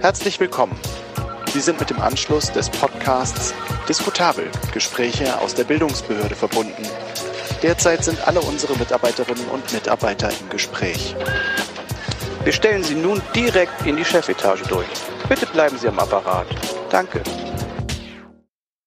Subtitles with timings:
[0.00, 0.78] Herzlich willkommen.
[1.52, 3.54] Sie sind mit dem Anschluss des Podcasts
[3.88, 6.82] Diskutabel Gespräche aus der Bildungsbehörde verbunden.
[7.62, 11.16] Derzeit sind alle unsere Mitarbeiterinnen und Mitarbeiter im Gespräch.
[12.44, 14.86] Wir stellen Sie nun direkt in die Chefetage durch.
[15.28, 16.46] Bitte bleiben Sie am Apparat.
[16.90, 17.22] Danke.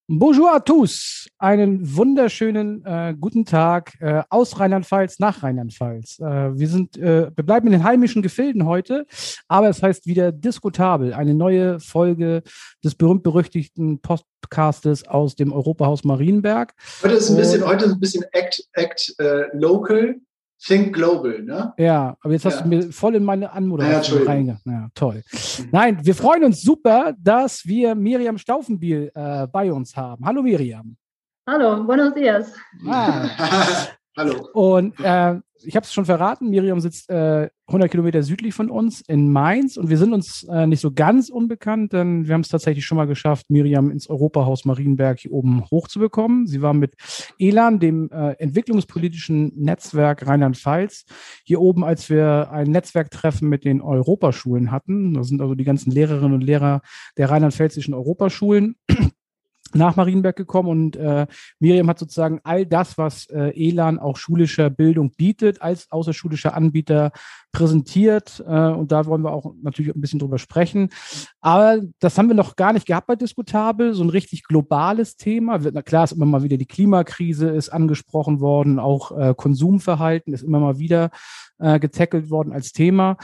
[0.06, 1.19] Bonjour à tous.
[1.42, 6.18] Einen wunderschönen äh, guten Tag äh, aus Rheinland-Pfalz nach Rheinland-Pfalz.
[6.18, 9.06] Äh, wir sind, äh, wir bleiben in den heimischen Gefilden heute,
[9.48, 11.14] aber es heißt wieder diskutabel.
[11.14, 12.42] Eine neue Folge
[12.84, 16.74] des berühmt-berüchtigten Podcastes aus dem Europahaus Marienberg.
[17.02, 20.16] Heute ist ein bisschen, heute ist ein bisschen Act, Act äh, Local.
[20.62, 21.72] Think Global, ne?
[21.78, 22.62] Ja, aber jetzt hast Ja.
[22.64, 24.60] du mir voll in meine Anmoderation Ja, reinge.
[24.66, 25.22] Ja, toll.
[25.72, 30.22] Nein, wir freuen uns super, dass wir Miriam Staufenbiel äh, bei uns haben.
[30.26, 30.98] Hallo Miriam.
[31.52, 32.54] Hallo, buenos dias.
[32.86, 33.28] Ah.
[34.16, 34.48] Hallo.
[34.52, 39.00] Und äh, ich habe es schon verraten, Miriam sitzt äh, 100 Kilometer südlich von uns
[39.00, 42.50] in Mainz und wir sind uns äh, nicht so ganz unbekannt, denn wir haben es
[42.50, 46.46] tatsächlich schon mal geschafft, Miriam ins Europahaus Marienberg hier oben hochzubekommen.
[46.46, 46.94] Sie war mit
[47.40, 51.04] ELAN, dem äh, entwicklungspolitischen Netzwerk Rheinland-Pfalz,
[51.42, 55.14] hier oben, als wir ein Netzwerktreffen mit den Europaschulen hatten.
[55.14, 56.80] Das sind also die ganzen Lehrerinnen und Lehrer
[57.16, 58.76] der rheinland-pfälzischen Europaschulen
[59.74, 61.26] nach Marienberg gekommen und äh,
[61.58, 67.12] Miriam hat sozusagen all das, was äh, ELAN auch schulischer Bildung bietet, als außerschulischer Anbieter
[67.52, 68.42] präsentiert.
[68.46, 70.90] Äh, und da wollen wir auch natürlich ein bisschen drüber sprechen.
[71.40, 75.58] Aber das haben wir noch gar nicht gehabt bei Diskutabel, so ein richtig globales Thema.
[75.72, 80.42] Na klar ist immer mal wieder die Klimakrise ist angesprochen worden, auch äh, Konsumverhalten ist
[80.42, 81.10] immer mal wieder
[81.60, 83.16] äh, getackelt worden als Thema.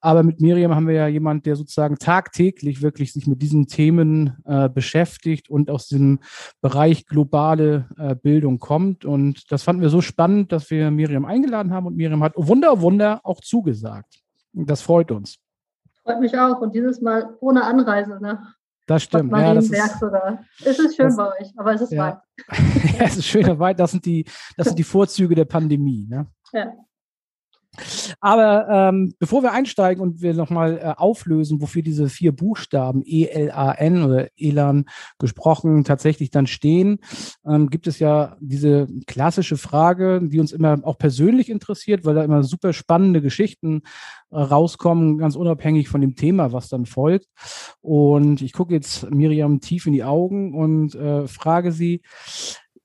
[0.00, 4.36] Aber mit Miriam haben wir ja jemand, der sozusagen tagtäglich wirklich sich mit diesen Themen
[4.46, 6.20] äh, beschäftigt und aus dem
[6.60, 9.04] Bereich globale äh, Bildung kommt.
[9.04, 12.46] Und das fanden wir so spannend, dass wir Miriam eingeladen haben und Miriam hat, oh
[12.46, 14.20] Wunder, oh Wunder, auch zugesagt.
[14.52, 15.36] Das freut uns.
[16.02, 16.60] Freut mich auch.
[16.60, 18.54] Und dieses Mal ohne Anreise nach
[18.86, 19.30] Das stimmt.
[19.32, 20.44] Ja, das ist, sogar.
[20.64, 22.06] Es ist schön das- bei euch, aber es ist Ja.
[22.06, 22.18] weit.
[22.98, 23.78] ja, es ist schön weit.
[23.78, 24.24] Das sind die,
[24.56, 26.06] das sind die Vorzüge der Pandemie.
[26.08, 26.26] Ne?
[26.52, 26.72] Ja.
[28.20, 34.02] Aber ähm, bevor wir einsteigen und wir nochmal äh, auflösen, wofür diese vier Buchstaben E-L-A-N
[34.02, 34.86] oder ELAN
[35.18, 36.98] gesprochen tatsächlich dann stehen,
[37.46, 42.24] ähm, gibt es ja diese klassische Frage, die uns immer auch persönlich interessiert, weil da
[42.24, 43.82] immer super spannende Geschichten
[44.30, 47.26] äh, rauskommen, ganz unabhängig von dem Thema, was dann folgt.
[47.80, 52.02] Und ich gucke jetzt Miriam tief in die Augen und äh, frage sie,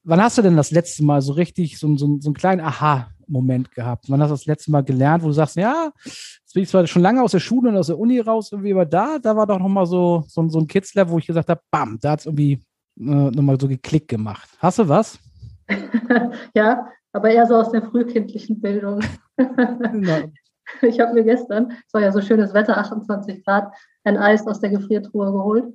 [0.06, 3.72] wann hast du denn das letzte Mal so richtig so, so, so einen kleinen Aha-Moment
[3.72, 4.06] gehabt?
[4.10, 6.86] Wann hast du das letzte Mal gelernt, wo du sagst, ja, jetzt bin ich zwar
[6.88, 9.46] schon lange aus der Schule und aus der Uni raus, irgendwie, aber da, da war
[9.48, 12.20] doch nochmal so, so, ein- so ein Kitzler, wo ich gesagt habe, bam, da hat
[12.22, 12.54] es irgendwie
[13.00, 14.50] äh, nochmal so geklickt gemacht.
[14.60, 15.20] Hast du was?
[16.56, 19.02] ja, aber eher so aus der frühkindlichen Bildung.
[19.38, 20.20] Na,
[20.82, 23.72] Ich habe mir gestern, es war ja so schönes Wetter, 28 Grad,
[24.04, 25.66] ein Eis aus der Gefriertruhe geholt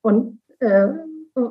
[0.00, 0.86] und äh,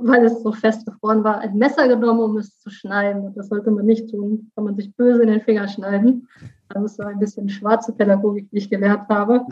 [0.01, 3.25] weil es so festgefroren war, ein Messer genommen, um es zu schneiden.
[3.25, 6.27] Und das sollte man nicht tun, kann man sich böse in den Finger schneiden.
[6.69, 9.45] Das ist so ein bisschen schwarze Pädagogik, die ich gelernt habe.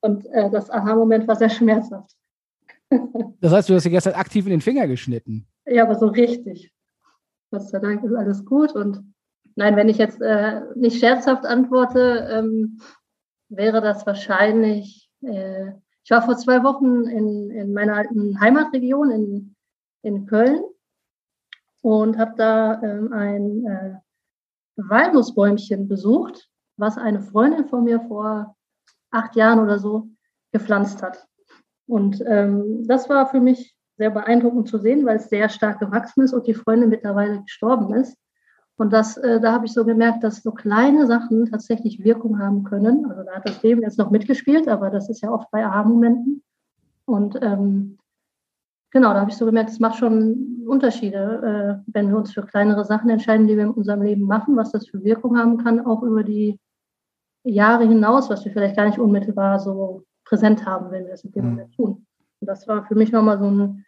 [0.00, 2.16] Und äh, das Aha-Moment war sehr schmerzhaft.
[3.40, 5.46] das heißt, du hast dir gestern aktiv in den Finger geschnitten.
[5.66, 6.72] Ja, aber so richtig.
[7.50, 8.72] Gott sei Dank ist alles gut.
[8.72, 9.04] Und
[9.56, 12.80] nein, wenn ich jetzt äh, nicht scherzhaft antworte, ähm,
[13.48, 15.10] wäre das wahrscheinlich.
[15.22, 15.72] Äh,
[16.04, 19.51] ich war vor zwei Wochen in, in meiner alten Heimatregion in,
[20.02, 20.62] in Köln
[21.80, 23.94] und habe da ähm, ein äh,
[24.76, 28.56] Walnussbäumchen besucht, was eine Freundin von mir vor
[29.10, 30.08] acht Jahren oder so
[30.52, 31.26] gepflanzt hat.
[31.86, 36.22] Und ähm, das war für mich sehr beeindruckend zu sehen, weil es sehr stark gewachsen
[36.22, 38.16] ist und die Freundin mittlerweile gestorben ist.
[38.76, 42.64] Und das, äh, da habe ich so gemerkt, dass so kleine Sachen tatsächlich Wirkung haben
[42.64, 43.06] können.
[43.06, 46.42] Also da hat das Leben jetzt noch mitgespielt, aber das ist ja oft bei Aha-Momenten.
[47.04, 47.98] Und ähm,
[48.92, 52.42] genau, da habe ich so gemerkt, es macht schon Unterschiede, äh, wenn wir uns für
[52.42, 55.84] kleinere Sachen entscheiden, die wir in unserem Leben machen, was das für Wirkung haben kann,
[55.84, 56.60] auch über die
[57.44, 61.32] Jahre hinaus, was wir vielleicht gar nicht unmittelbar so präsent haben, wenn wir es in
[61.32, 61.50] dem Mhm.
[61.50, 62.06] Moment tun.
[62.40, 63.84] Und das war für mich nochmal so eine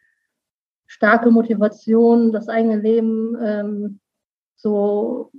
[0.87, 4.01] starke Motivation, das eigene Leben ähm,
[4.57, 5.31] so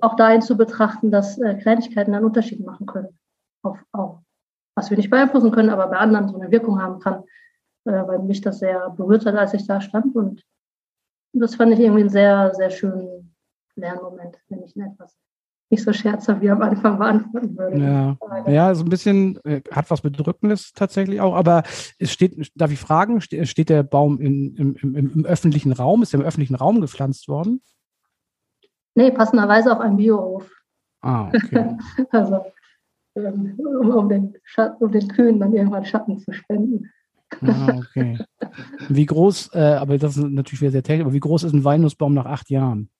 [0.00, 3.18] auch dahin zu betrachten, dass äh, Kleinigkeiten einen Unterschied machen können.
[3.62, 4.20] Auf, auch,
[4.74, 7.24] was wir nicht beeinflussen können, aber bei anderen so eine Wirkung haben kann,
[7.84, 10.14] weil mich das sehr berührt hat, als ich da stand.
[10.14, 10.42] Und
[11.32, 13.34] das fand ich irgendwie einen sehr, sehr schönen
[13.76, 15.16] Lernmoment, wenn ich ihn etwas
[15.72, 17.78] nicht so scherzhaft wie am Anfang beantworten würde.
[17.78, 18.16] Ja.
[18.46, 21.62] Ja, so ein bisschen, äh, hat was Bedrückendes tatsächlich auch, aber
[21.98, 26.02] es steht, darf ich fragen, steht, steht der Baum in, im, im, im öffentlichen Raum,
[26.02, 27.62] ist der im öffentlichen Raum gepflanzt worden?
[28.94, 30.50] Nee, passenderweise auf einem Biohof.
[31.00, 31.76] Ah, okay.
[32.10, 32.44] Also
[33.14, 36.90] ähm, um, um, den Schatten, um den Kühen dann irgendwann Schatten zu spenden.
[37.40, 38.18] Ah, okay.
[38.88, 42.14] Wie groß, äh, aber das ist natürlich sehr technisch, aber wie groß ist ein Walnussbaum
[42.14, 42.90] nach acht Jahren?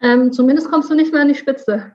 [0.00, 1.92] Ähm, zumindest kommst du nicht mehr an die Spitze.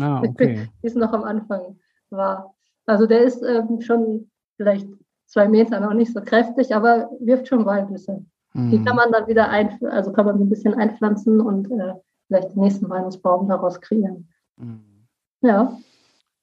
[0.00, 0.68] Ah, okay.
[0.82, 1.78] Die es noch am Anfang
[2.10, 2.54] war.
[2.86, 4.88] Also der ist ähm, schon vielleicht
[5.26, 8.24] zwei Meter, noch nicht so kräftig, aber wirft schon Walnüsse.
[8.54, 8.70] Mhm.
[8.70, 11.94] Die kann man dann wieder ein, also kann man ein bisschen einpflanzen und äh,
[12.26, 14.28] vielleicht den nächsten Walnussbaum daraus kreieren.
[14.56, 15.06] Mhm.
[15.42, 15.76] Ja.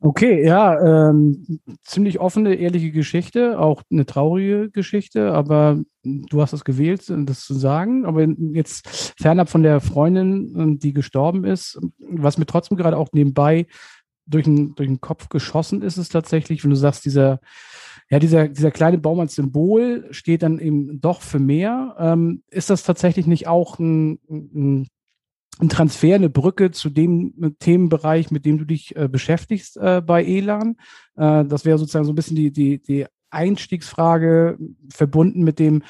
[0.05, 6.63] Okay, ja, ähm, ziemlich offene, ehrliche Geschichte, auch eine traurige Geschichte, aber du hast es
[6.63, 8.05] gewählt, das zu sagen.
[8.05, 8.23] Aber
[8.53, 13.65] jetzt fernab von der Freundin, die gestorben ist, was mir trotzdem gerade auch nebenbei
[14.27, 17.39] durch den, durch den Kopf geschossen ist, ist tatsächlich, wenn du sagst, dieser,
[18.11, 21.95] ja, dieser, dieser kleine Baum als Symbol steht dann eben doch für mehr.
[21.97, 24.87] Ähm, ist das tatsächlich nicht auch ein, ein
[25.59, 30.23] ein Transfer, eine Brücke zu dem Themenbereich, mit dem du dich äh, beschäftigst äh, bei
[30.23, 30.75] Elan.
[31.15, 34.57] Äh, das wäre sozusagen so ein bisschen die, die, die Einstiegsfrage
[34.89, 35.83] verbunden mit dem,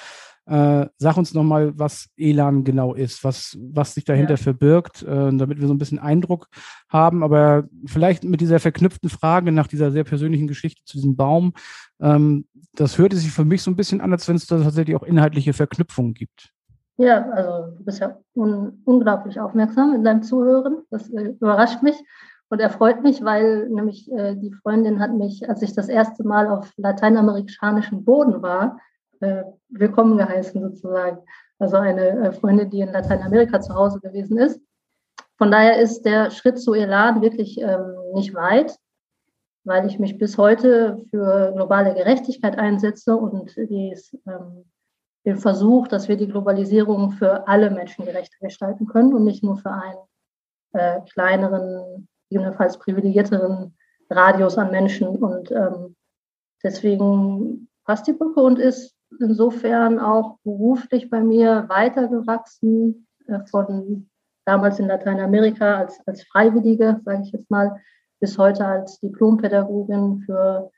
[0.47, 4.37] äh, sag uns nochmal, was Elan genau ist, was, was sich dahinter ja.
[4.37, 6.47] verbirgt, äh, damit wir so ein bisschen Eindruck
[6.87, 7.23] haben.
[7.23, 11.53] Aber vielleicht mit dieser verknüpften Frage nach dieser sehr persönlichen Geschichte zu diesem Baum,
[11.99, 14.95] ähm, das hörte sich für mich so ein bisschen an, als wenn es da tatsächlich
[14.95, 16.54] auch inhaltliche Verknüpfungen gibt.
[16.97, 20.83] Ja, also du bist ja un unglaublich aufmerksam in deinem Zuhören.
[20.89, 21.95] Das äh, überrascht mich
[22.49, 26.47] und erfreut mich, weil nämlich äh, die Freundin hat mich, als ich das erste Mal
[26.47, 28.79] auf lateinamerikanischem Boden war,
[29.19, 31.19] äh, willkommen geheißen sozusagen.
[31.59, 34.61] Also eine äh, Freundin, die in Lateinamerika zu Hause gewesen ist.
[35.37, 38.77] Von daher ist der Schritt zu Elan wirklich ähm, nicht weit,
[39.65, 44.63] weil ich mich bis heute für globale Gerechtigkeit einsetze und dies ähm,
[45.25, 49.57] den Versuch, dass wir die Globalisierung für alle Menschen gerechter gestalten können und nicht nur
[49.57, 49.97] für einen
[50.73, 53.75] äh, kleineren, gegebenenfalls privilegierteren
[54.09, 55.07] Radius an Menschen.
[55.07, 55.95] Und ähm,
[56.63, 64.09] deswegen passt die Brücke und ist insofern auch beruflich bei mir weitergewachsen äh, von
[64.45, 67.81] damals in Lateinamerika als, als Freiwillige, sage ich jetzt mal,
[68.19, 70.71] bis heute als Diplompädagogin für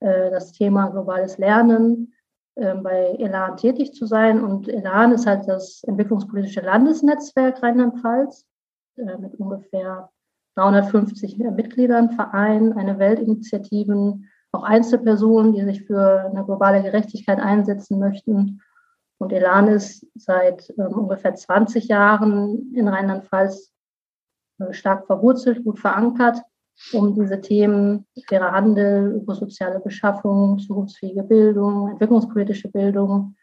[0.00, 2.12] äh, das Thema globales Lernen
[2.56, 4.42] bei Elan tätig zu sein.
[4.42, 8.46] Und Elan ist halt das entwicklungspolitische Landesnetzwerk Rheinland-Pfalz
[8.96, 10.10] äh, mit ungefähr
[10.56, 18.62] 350 Mitgliedern, Verein, eine Weltinitiativen, auch Einzelpersonen, die sich für eine globale Gerechtigkeit einsetzen möchten.
[19.18, 23.70] Und Elan ist seit ähm, ungefähr 20 Jahren in Rheinland-Pfalz
[24.60, 26.40] äh, stark verwurzelt, gut verankert
[26.92, 33.34] um diese Themen fairer Handel, ökosoziale Beschaffung, zukunftsfähige Bildung, entwicklungspolitische Bildung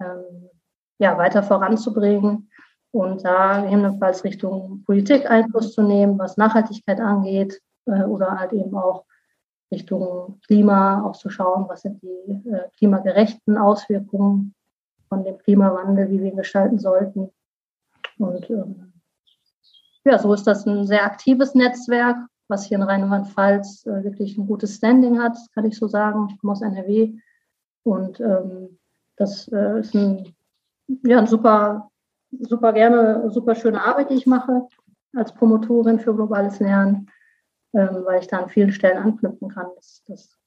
[0.00, 0.50] ähm,
[0.98, 2.50] ja, weiter voranzubringen
[2.92, 8.76] und da gegebenenfalls Richtung Politik Einfluss zu nehmen, was Nachhaltigkeit angeht äh, oder halt eben
[8.76, 9.04] auch
[9.70, 14.54] Richtung Klima auch zu schauen, was sind die äh, klimagerechten Auswirkungen
[15.08, 17.30] von dem Klimawandel, wie wir ihn gestalten sollten.
[18.18, 18.92] Und ähm,
[20.04, 22.16] ja, so ist das ein sehr aktives Netzwerk,
[22.48, 26.28] was hier in Rheinland-Pfalz äh, wirklich ein gutes Standing hat, kann ich so sagen.
[26.30, 27.14] Ich komme aus NRW
[27.82, 28.78] und ähm,
[29.16, 30.34] das äh, ist ein,
[31.04, 31.90] ja, ein super,
[32.30, 34.66] super gerne, super schöne Arbeit, die ich mache
[35.14, 37.10] als Promotorin für globales Lernen,
[37.72, 39.66] ähm, weil ich da an vielen Stellen anknüpfen kann.
[39.76, 40.38] Das, das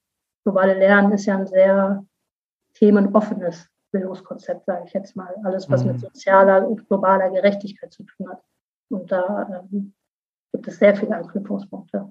[0.44, 2.06] globale Lernen ist ja ein sehr
[2.74, 5.34] themenoffenes Bildungskonzept, sage ich jetzt mal.
[5.44, 5.94] Alles, was mhm.
[5.94, 8.44] mit sozialer und globaler Gerechtigkeit zu tun hat.
[8.90, 9.94] Und da ähm,
[10.58, 12.06] gibt es sehr viele Anknüpfungspunkte.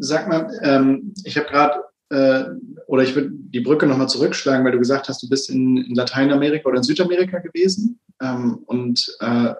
[0.00, 2.44] Sag mal, ähm, ich habe gerade, äh,
[2.86, 5.94] oder ich würde die Brücke nochmal zurückschlagen, weil du gesagt hast, du bist in, in
[5.94, 8.00] Lateinamerika oder in Südamerika gewesen.
[8.22, 9.54] Ähm, und äh,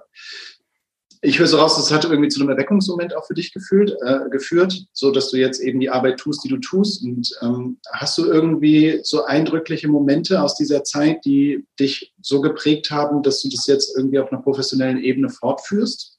[1.21, 4.29] ich höre so raus, das hat irgendwie zu einem Erweckungsmoment auch für dich gefühlt, äh,
[4.31, 7.03] geführt, so dass du jetzt eben die Arbeit tust, die du tust.
[7.03, 12.91] Und ähm, hast du irgendwie so eindrückliche Momente aus dieser Zeit, die dich so geprägt
[12.91, 16.14] haben, dass du das jetzt irgendwie auf einer professionellen Ebene fortführst?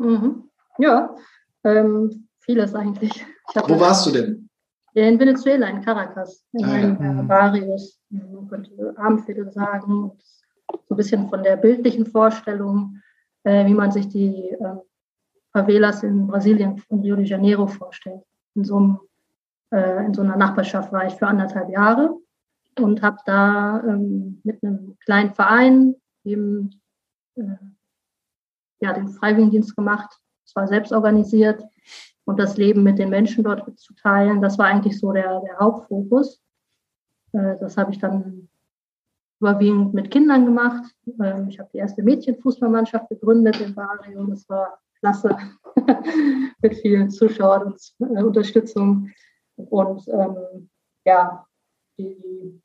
[0.00, 0.44] Mhm.
[0.78, 1.14] Ja,
[1.64, 3.24] ähm, vieles eigentlich.
[3.54, 4.48] Wo warst du denn?
[4.94, 7.22] In Venezuela, in Caracas, in ah, einem ja.
[7.22, 10.12] Barrios, man könnte Abendviertel sagen,
[10.88, 12.96] so ein bisschen von der bildlichen Vorstellung,
[13.44, 14.76] äh, wie man sich die äh,
[15.52, 18.22] Favelas in Brasilien, in Rio de Janeiro vorstellt.
[18.54, 19.00] In so, einem,
[19.70, 22.16] äh, in so einer Nachbarschaft war ich für anderthalb Jahre
[22.78, 26.80] und habe da ähm, mit einem kleinen Verein eben
[27.36, 27.42] äh,
[28.80, 30.10] ja, den Freiwilligendienst gemacht.
[30.44, 31.62] Es war selbst organisiert
[32.24, 35.58] und das Leben mit den Menschen dort zu teilen, das war eigentlich so der, der
[35.58, 36.40] Hauptfokus.
[37.32, 38.48] Äh, das habe ich dann
[39.40, 40.94] überwiegend mit Kindern gemacht.
[41.22, 44.24] Ähm, ich habe die erste Mädchenfußballmannschaft gegründet in Barrio.
[44.24, 45.36] Das war klasse.
[46.62, 49.10] mit vielen Zuschauern und äh, Unterstützung.
[49.56, 50.70] Und ähm,
[51.04, 51.46] ja,
[51.98, 52.60] die,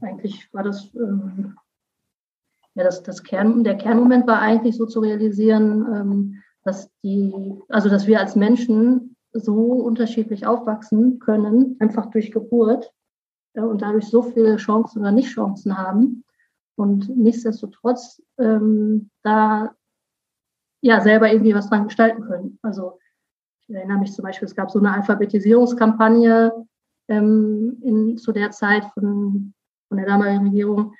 [0.00, 1.56] eigentlich war das, ähm,
[2.74, 7.88] ja, das, das Kern, der Kernmoment war eigentlich so zu realisieren, ähm, dass die, also
[7.88, 12.92] dass wir als Menschen so unterschiedlich aufwachsen können, einfach durch Geburt
[13.54, 16.24] äh, und dadurch so viele Chancen oder Nicht-Chancen haben
[16.76, 19.74] und nichtsdestotrotz ähm, da
[20.82, 22.58] ja selber irgendwie was dran gestalten können.
[22.62, 22.98] Also
[23.60, 26.66] ich erinnere mich zum Beispiel, es gab so eine Alphabetisierungskampagne
[27.08, 29.52] ähm, in, zu der Zeit von,
[29.88, 30.94] von der damaligen Regierung,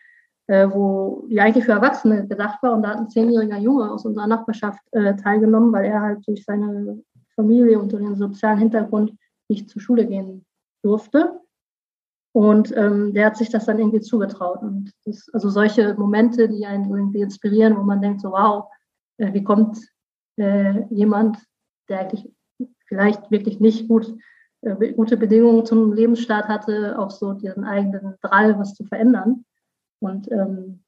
[0.50, 2.75] äh, wo die eigentlich für Erwachsene gedacht war.
[2.75, 6.45] Und da hat ein zehnjähriger Junge aus unserer Nachbarschaft äh, teilgenommen, weil er halt durch
[6.45, 7.00] seine
[7.37, 9.12] Familie und den sozialen Hintergrund
[9.49, 10.45] nicht zur Schule gehen
[10.83, 11.40] durfte.
[12.33, 14.61] Und ähm, der hat sich das dann irgendwie zugetraut.
[14.62, 18.64] Und das, also solche Momente, die einen irgendwie inspirieren, wo man denkt, so wow,
[19.19, 19.78] äh, wie kommt
[20.37, 21.38] äh, jemand,
[21.88, 22.28] der eigentlich
[22.87, 24.16] vielleicht wirklich nicht gut,
[24.62, 29.45] äh, gute Bedingungen zum Lebensstart hatte, auf so diesen eigenen Drall was zu verändern.
[30.00, 30.83] Und ähm,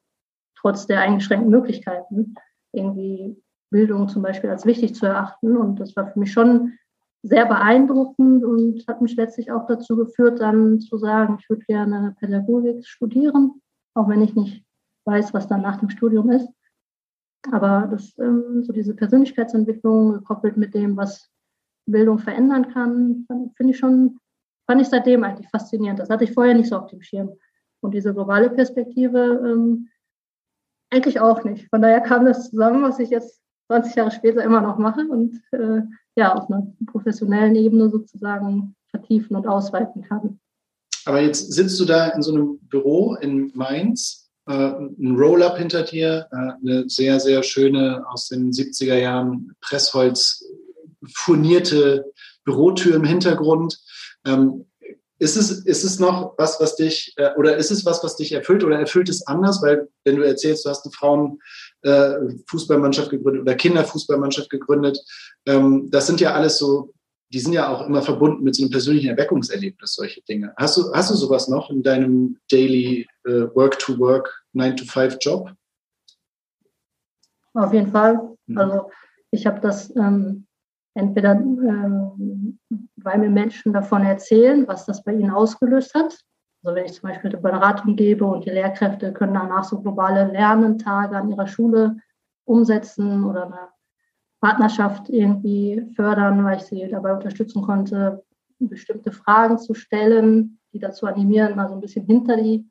[0.57, 2.35] trotz der eingeschränkten Möglichkeiten
[2.73, 5.57] irgendwie Bildung zum Beispiel als wichtig zu erachten.
[5.57, 6.75] Und das war für mich schon
[7.23, 12.17] sehr beeindruckend und hat mich letztlich auch dazu geführt, dann zu sagen, ich würde gerne
[12.19, 13.61] Pädagogik studieren,
[13.95, 14.65] auch wenn ich nicht
[15.05, 16.49] weiß, was dann nach dem Studium ist.
[17.51, 21.29] Aber das, ähm, so diese Persönlichkeitsentwicklung gekoppelt mit dem, was
[21.87, 23.27] Bildung verändern kann,
[23.57, 24.19] finde ich schon,
[24.67, 25.99] fand ich seitdem eigentlich faszinierend.
[25.99, 27.33] Das hatte ich vorher nicht so auf dem Schirm.
[27.83, 29.89] Und diese globale Perspektive ähm,
[30.91, 31.69] eigentlich auch nicht.
[31.69, 35.41] Von daher kam das zusammen, was ich jetzt 20 Jahre später immer noch mache und
[35.53, 35.83] äh,
[36.17, 40.39] ja, auf einer professionellen Ebene sozusagen vertiefen und ausweiten kann.
[41.07, 45.83] Aber jetzt sitzt du da in so einem Büro in Mainz, äh, ein Roll-up hinter
[45.83, 50.45] dir, äh, eine sehr, sehr schöne aus den 70er Jahren Pressholz
[51.15, 52.13] furnierte
[52.45, 53.81] Bürotür im Hintergrund.
[54.25, 54.67] Ähm,
[55.23, 58.33] ist es, ist es noch was, was dich, äh, oder ist es was, was dich
[58.33, 59.63] erfüllt oder erfüllt es anders?
[59.63, 60.91] Weil, wenn du erzählst, du hast eine
[61.85, 64.99] Frauenfußballmannschaft äh, gegründet oder Kinderfußballmannschaft gegründet,
[65.47, 66.93] ähm, das sind ja alles so,
[67.33, 70.55] die sind ja auch immer verbunden mit so einem persönlichen Erweckungserlebnis, solche Dinge.
[70.57, 75.53] Hast du, hast du sowas noch in deinem Daily äh, Work-to-Work, 9-to-5-Job?
[77.55, 78.19] Auf jeden Fall.
[78.47, 78.59] Mhm.
[78.59, 78.91] Also,
[79.31, 80.49] ich habe das ähm,
[80.95, 82.59] entweder ähm,
[82.97, 86.19] weil mir Menschen davon erzählen, was das bei ihnen ausgelöst hat.
[86.63, 90.31] Also wenn ich zum Beispiel eine Beratung gebe und die Lehrkräfte können danach so globale
[90.31, 91.97] Lernentage an ihrer Schule
[92.45, 93.69] umsetzen oder eine
[94.41, 98.25] Partnerschaft irgendwie fördern, weil ich sie dabei unterstützen konnte,
[98.59, 102.69] bestimmte Fragen zu stellen, die dazu animieren, mal so ein bisschen hinter die,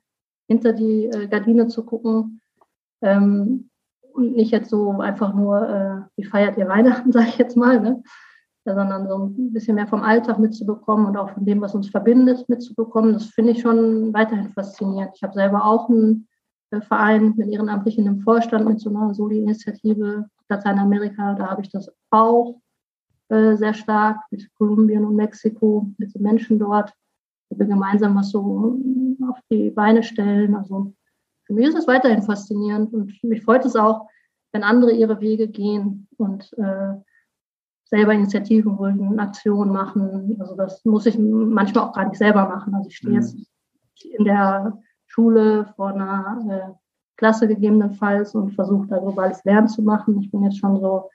[0.48, 2.40] hinter die äh, Gardine zu gucken.
[3.02, 3.70] Ähm,
[4.14, 7.80] und nicht jetzt so einfach nur, äh, wie feiert ihr Weihnachten, sage ich jetzt mal,
[7.80, 8.02] ne?
[8.64, 12.48] sondern so ein bisschen mehr vom Alltag mitzubekommen und auch von dem, was uns verbindet,
[12.48, 13.12] mitzubekommen.
[13.12, 15.12] Das finde ich schon weiterhin faszinierend.
[15.16, 16.28] Ich habe selber auch einen
[16.70, 21.34] äh, Verein mit Ehrenamtlichen im Vorstand mit so einer Soli-Initiative Lateinamerika.
[21.34, 22.60] Da habe ich das auch
[23.30, 26.92] äh, sehr stark mit Kolumbien und Mexiko, mit den Menschen dort,
[27.48, 28.78] wo wir gemeinsam was so
[29.28, 30.54] auf die Beine stellen.
[30.54, 30.92] Also
[31.52, 34.08] für mich ist es weiterhin faszinierend und mich freut es auch,
[34.52, 36.94] wenn andere ihre Wege gehen und äh,
[37.84, 40.36] selber Initiativen holen, Aktionen machen.
[40.40, 42.74] Also das muss ich manchmal auch gar nicht selber machen.
[42.74, 43.20] Also ich stehe mhm.
[43.20, 43.36] jetzt
[44.16, 46.72] in der Schule vor einer äh,
[47.16, 50.20] Klasse gegebenenfalls und versuche da globales Lernen zu machen.
[50.22, 51.10] Ich bin jetzt schon so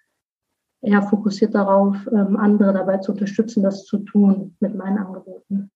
[0.81, 5.71] eher fokussiert darauf, ähm, andere dabei zu unterstützen, das zu tun mit meinen Angeboten.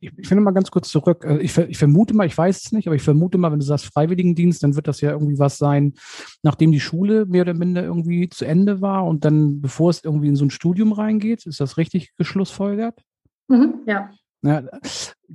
[0.00, 1.24] Ich, ich finde mal ganz kurz zurück.
[1.24, 3.64] Äh, ich, ich, vermute mal, ich weiß es nicht, aber ich vermute mal, wenn du
[3.64, 5.94] sagst Freiwilligendienst, dann wird das ja irgendwie was sein,
[6.42, 10.28] nachdem die Schule mehr oder minder irgendwie zu Ende war und dann, bevor es irgendwie
[10.28, 11.46] in so ein Studium reingeht.
[11.46, 13.02] Ist das richtig geschlussfolgert?
[13.48, 14.10] Mhm, ja.
[14.42, 14.62] ja.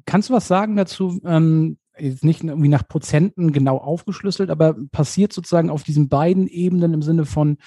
[0.06, 1.20] Kannst du was sagen dazu?
[1.24, 6.94] Ähm, jetzt nicht irgendwie nach Prozenten genau aufgeschlüsselt, aber passiert sozusagen auf diesen beiden Ebenen
[6.94, 7.58] im Sinne von,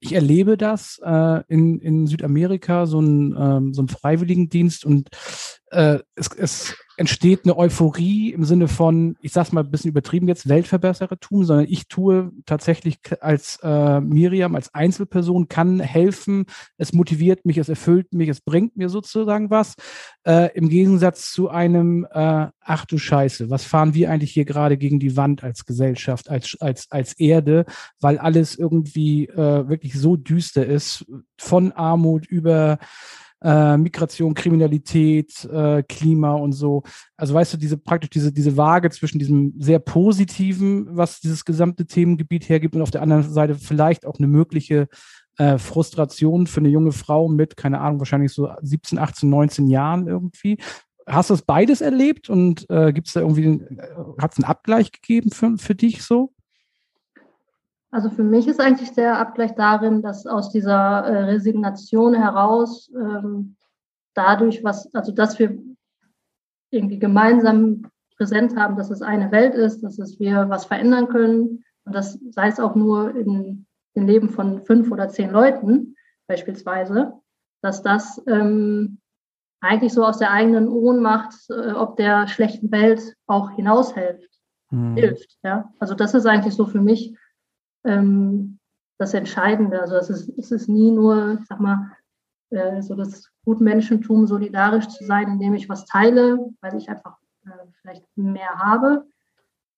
[0.00, 5.10] ich erlebe das äh, in, in Südamerika, so ein, ähm, so ein Freiwilligendienst und
[5.70, 10.28] äh, es, es entsteht eine Euphorie im Sinne von, ich sag's mal ein bisschen übertrieben
[10.28, 16.44] jetzt, Weltverbesserertum, sondern ich tue tatsächlich als äh, Miriam, als Einzelperson, kann helfen,
[16.76, 19.76] es motiviert mich, es erfüllt mich, es bringt mir sozusagen was,
[20.26, 24.76] äh, im Gegensatz zu einem, äh, ach du Scheiße, was fahren wir eigentlich hier gerade
[24.76, 27.64] gegen die Wand als Gesellschaft, als, als, als Erde,
[27.98, 31.06] weil alles irgendwie äh, wirklich so düster ist,
[31.38, 32.78] von Armut über
[33.42, 36.82] äh, Migration, Kriminalität, äh, Klima und so.
[37.16, 41.86] Also weißt du, diese praktisch diese, diese Waage zwischen diesem sehr positiven, was dieses gesamte
[41.86, 44.88] Themengebiet hergibt, und auf der anderen Seite vielleicht auch eine mögliche
[45.38, 50.06] äh, Frustration für eine junge Frau mit, keine Ahnung, wahrscheinlich so 17, 18, 19 Jahren
[50.06, 50.58] irgendwie.
[51.06, 53.78] Hast du das beides erlebt und äh, gibt es da irgendwie, äh,
[54.20, 56.32] hat es einen Abgleich gegeben für, für dich so?
[57.92, 63.56] Also für mich ist eigentlich der Abgleich darin, dass aus dieser äh, Resignation heraus ähm,
[64.14, 65.58] dadurch, was, also dass wir
[66.70, 71.64] irgendwie gemeinsam präsent haben, dass es eine Welt ist, dass es wir was verändern können
[71.84, 73.66] und das sei es auch nur in
[73.96, 75.96] dem Leben von fünf oder zehn Leuten
[76.28, 77.14] beispielsweise,
[77.62, 78.98] dass das ähm,
[79.60, 84.30] eigentlich so aus der eigenen Ohnmacht, äh, ob der schlechten Welt auch hinaushilft.
[84.70, 84.94] Mhm.
[84.94, 85.72] Hilft, ja.
[85.80, 87.16] Also das ist eigentlich so für mich
[87.84, 88.58] ähm,
[88.98, 89.80] das Entscheidende.
[89.80, 91.90] Also es ist, es ist nie nur, ich sag mal,
[92.50, 97.66] äh, so das Gutmenschentum, solidarisch zu sein, indem ich was teile, weil ich einfach äh,
[97.80, 99.06] vielleicht mehr habe,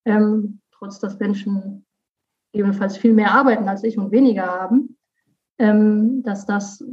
[0.05, 1.85] ähm, trotz dass Menschen
[2.53, 4.97] ebenfalls viel mehr arbeiten als ich und weniger haben,
[5.59, 6.85] ähm, dass das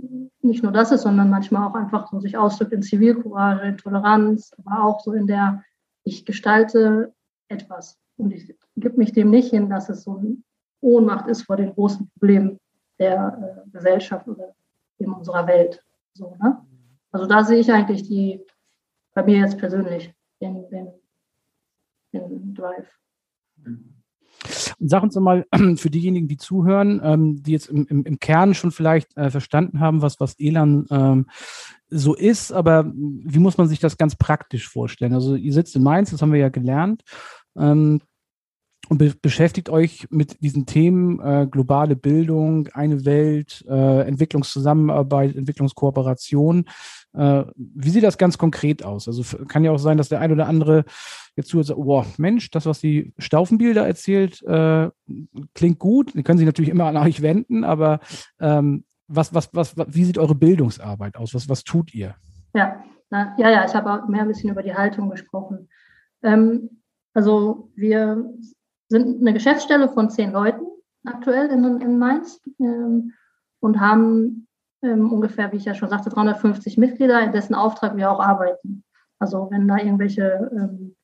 [0.41, 4.51] nicht nur das ist, sondern manchmal auch einfach so sich ausdrückt in Zivilcourage, in Toleranz,
[4.63, 5.63] aber auch so in der,
[6.03, 7.13] ich gestalte
[7.47, 10.37] etwas und ich gebe mich dem nicht hin, dass es so eine
[10.81, 12.59] Ohnmacht ist vor den großen Problemen
[12.97, 14.53] der äh, Gesellschaft oder
[14.97, 15.83] in unserer Welt.
[16.13, 16.61] So, ne?
[17.11, 18.45] Also da sehe ich eigentlich die,
[19.13, 20.91] bei mir jetzt persönlich, den, den,
[22.13, 22.87] den Drive.
[24.79, 25.45] Und sag uns mal
[25.75, 29.79] für diejenigen, die zuhören, ähm, die jetzt im, im, im, Kern schon vielleicht äh, verstanden
[29.79, 31.27] haben, was, was Elan ähm,
[31.89, 35.13] so ist, aber wie muss man sich das ganz praktisch vorstellen?
[35.13, 37.03] Also ihr sitzt in Mainz, das haben wir ja gelernt.
[37.57, 38.01] Ähm,
[38.89, 46.65] und be beschäftigt euch mit diesen Themen äh, globale Bildung, eine Welt, äh, Entwicklungszusammenarbeit, Entwicklungskooperation.
[47.13, 49.07] Äh, wie sieht das ganz konkret aus?
[49.07, 50.85] Also kann ja auch sein, dass der ein oder andere
[51.35, 54.89] jetzt zuhört, sagt, oh, Mensch, das, was die Staufenbilder erzählt, äh,
[55.53, 56.13] klingt gut.
[56.15, 57.99] Die können sich natürlich immer an euch wenden, aber
[58.39, 61.33] ähm, was, was, was, wie sieht eure Bildungsarbeit aus?
[61.35, 62.15] Was, was tut ihr?
[62.53, 65.69] Ja, na, ja, ja, ich habe auch mehr ein bisschen über die Haltung gesprochen.
[66.23, 66.81] Ähm,
[67.13, 68.33] also wir
[68.89, 70.65] sind eine Geschäftsstelle von zehn Leuten
[71.05, 73.13] aktuell in, in Mainz ähm,
[73.61, 74.47] und haben
[74.81, 78.83] ähm, ungefähr, wie ich ja schon sagte, 350 Mitglieder, in dessen Auftrag wir auch arbeiten.
[79.19, 80.95] Also wenn da irgendwelche ähm,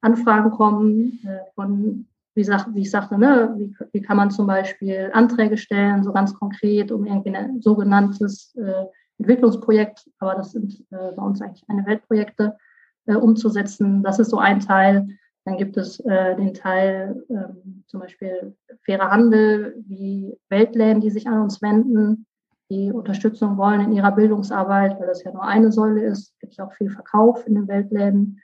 [0.00, 4.46] Anfragen kommen äh, von, wie, sag, wie ich sagte, ne, wie, wie, kann man zum
[4.46, 8.84] Beispiel Anträge stellen, so ganz konkret, um irgendwie ein sogenanntes äh,
[9.18, 12.56] Entwicklungsprojekt, aber das sind äh, bei uns eigentlich eine Weltprojekte,
[13.06, 14.02] äh, umzusetzen.
[14.02, 15.08] Das ist so ein Teil.
[15.44, 21.26] Dann gibt es äh, den Teil ähm, zum Beispiel fairer Handel, wie Weltläden, die sich
[21.26, 22.26] an uns wenden,
[22.70, 26.38] die Unterstützung wollen in ihrer Bildungsarbeit, weil das ja nur eine Säule ist.
[26.40, 28.40] Gibt es auch viel Verkauf in den Weltläden.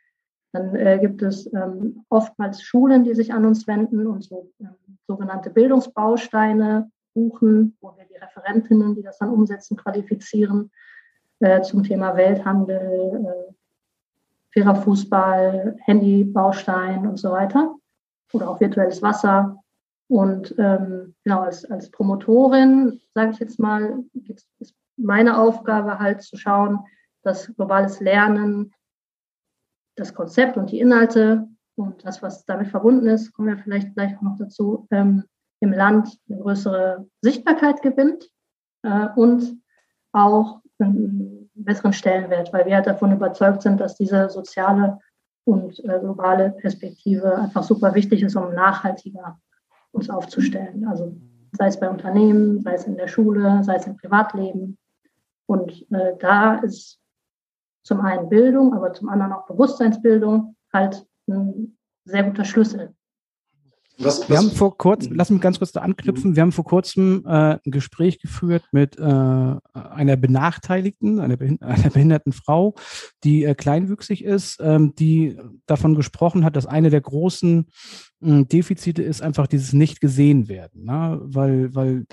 [0.53, 4.75] Dann äh, gibt es ähm, oftmals Schulen, die sich an uns wenden und so ähm,
[5.07, 10.71] sogenannte Bildungsbausteine buchen, wo wir die Referentinnen, die das dann umsetzen, qualifizieren
[11.41, 13.50] äh, zum Thema Welthandel, äh,
[14.53, 17.75] fairer Fußball, Handybaustein und so weiter
[18.33, 19.57] oder auch virtuelles Wasser.
[20.09, 24.03] Und ähm, genau, als, als Promotorin, sage ich jetzt mal,
[24.59, 26.81] ist meine Aufgabe halt zu schauen,
[27.23, 28.75] dass globales Lernen,
[29.97, 34.17] das Konzept und die Inhalte und das, was damit verbunden ist, kommen wir vielleicht gleich
[34.17, 35.25] auch noch dazu, ähm,
[35.61, 38.31] im Land eine größere Sichtbarkeit gewinnt
[38.83, 39.61] äh, und
[40.13, 44.99] auch ähm, besseren Stellenwert, weil wir halt davon überzeugt sind, dass diese soziale
[45.45, 49.39] und äh, globale Perspektive einfach super wichtig ist, um nachhaltiger
[49.93, 50.87] uns aufzustellen.
[50.87, 51.17] Also
[51.53, 54.79] sei es bei Unternehmen, sei es in der Schule, sei es im Privatleben.
[55.47, 57.01] Und äh, da ist
[57.83, 62.95] zum einen Bildung, aber zum anderen auch Bewusstseinsbildung halt ein sehr guter Schlüssel.
[64.03, 67.23] Was, wir haben vor kurzem, lass mich ganz kurz da anknüpfen, wir haben vor kurzem
[67.27, 72.75] äh, ein Gespräch geführt mit äh, einer Benachteiligten, einer, behind einer, behinderten Frau,
[73.25, 75.37] die äh, kleinwüchsig ist, ähm, die
[75.67, 77.67] davon gesprochen hat, dass eine der großen
[78.23, 81.21] äh, Defizite ist einfach dieses nicht gesehen werden, ne?
[81.23, 82.07] weil, weil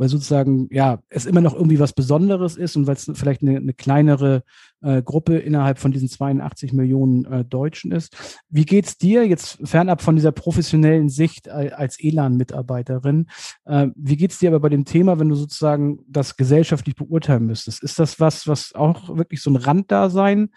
[0.00, 3.58] weil sozusagen ja es immer noch irgendwie was Besonderes ist und weil es vielleicht eine,
[3.58, 4.44] eine kleinere
[4.80, 8.42] äh, Gruppe innerhalb von diesen 82 Millionen äh, Deutschen ist.
[8.48, 13.26] Wie geht's dir jetzt fernab von dieser professionellen Sicht äh, als Elan-Mitarbeiterin?
[13.66, 17.82] Äh, wie geht's dir aber bei dem Thema, wenn du sozusagen das gesellschaftlich beurteilen müsstest?
[17.82, 20.48] Ist das was, was auch wirklich so ein Randdasein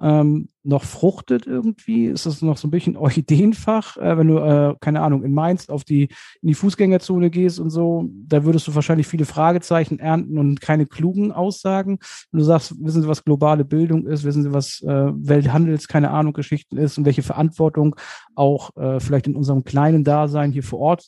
[0.00, 2.06] ähm, noch fruchtet irgendwie?
[2.06, 3.96] Ist das noch so ein bisschen Orchideenfach?
[3.96, 6.04] Äh, wenn du, äh, keine Ahnung, in Mainz auf die,
[6.42, 10.86] in die Fußgängerzone gehst und so, da würdest du wahrscheinlich viele Fragezeichen ernten und keine
[10.86, 11.98] klugen Aussagen.
[12.30, 16.10] Wenn du sagst, wissen Sie, was globale Bildung ist, wissen Sie, was äh, Welthandels, keine
[16.10, 17.96] Ahnung, Geschichten ist und welche Verantwortung
[18.34, 21.06] auch äh, vielleicht in unserem kleinen Dasein hier vor Ort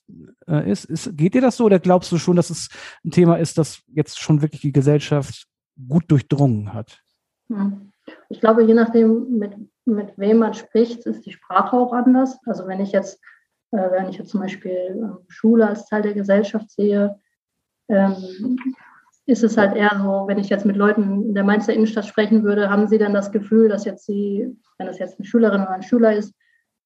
[0.48, 0.84] äh, ist.
[0.86, 1.16] ist.
[1.16, 2.68] Geht dir das so oder glaubst du schon, dass es
[3.04, 5.46] ein Thema ist, das jetzt schon wirklich die Gesellschaft
[5.88, 7.02] gut durchdrungen hat?
[7.48, 7.89] Hm.
[8.28, 9.52] Ich glaube, je nachdem, mit,
[9.84, 12.38] mit wem man spricht, ist die Sprache auch anders.
[12.46, 13.20] Also wenn ich jetzt,
[13.72, 17.18] äh, wenn ich jetzt zum Beispiel äh, Schule als Teil der Gesellschaft sehe,
[17.88, 18.58] ähm,
[19.26, 22.42] ist es halt eher so, wenn ich jetzt mit Leuten in der Mainzer Innenstadt sprechen
[22.42, 25.70] würde, haben sie dann das Gefühl, dass jetzt sie, wenn das jetzt eine Schülerin oder
[25.70, 26.34] ein Schüler ist,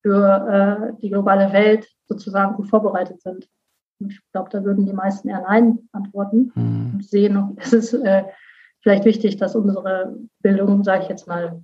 [0.03, 3.49] für äh, die globale Welt sozusagen gut vorbereitet sind.
[4.01, 6.91] Und ich glaube, da würden die meisten eher Nein antworten mhm.
[6.95, 8.25] und sehen, es ist äh,
[8.85, 11.63] vielleicht wichtig, dass unsere Bildung, sage ich jetzt mal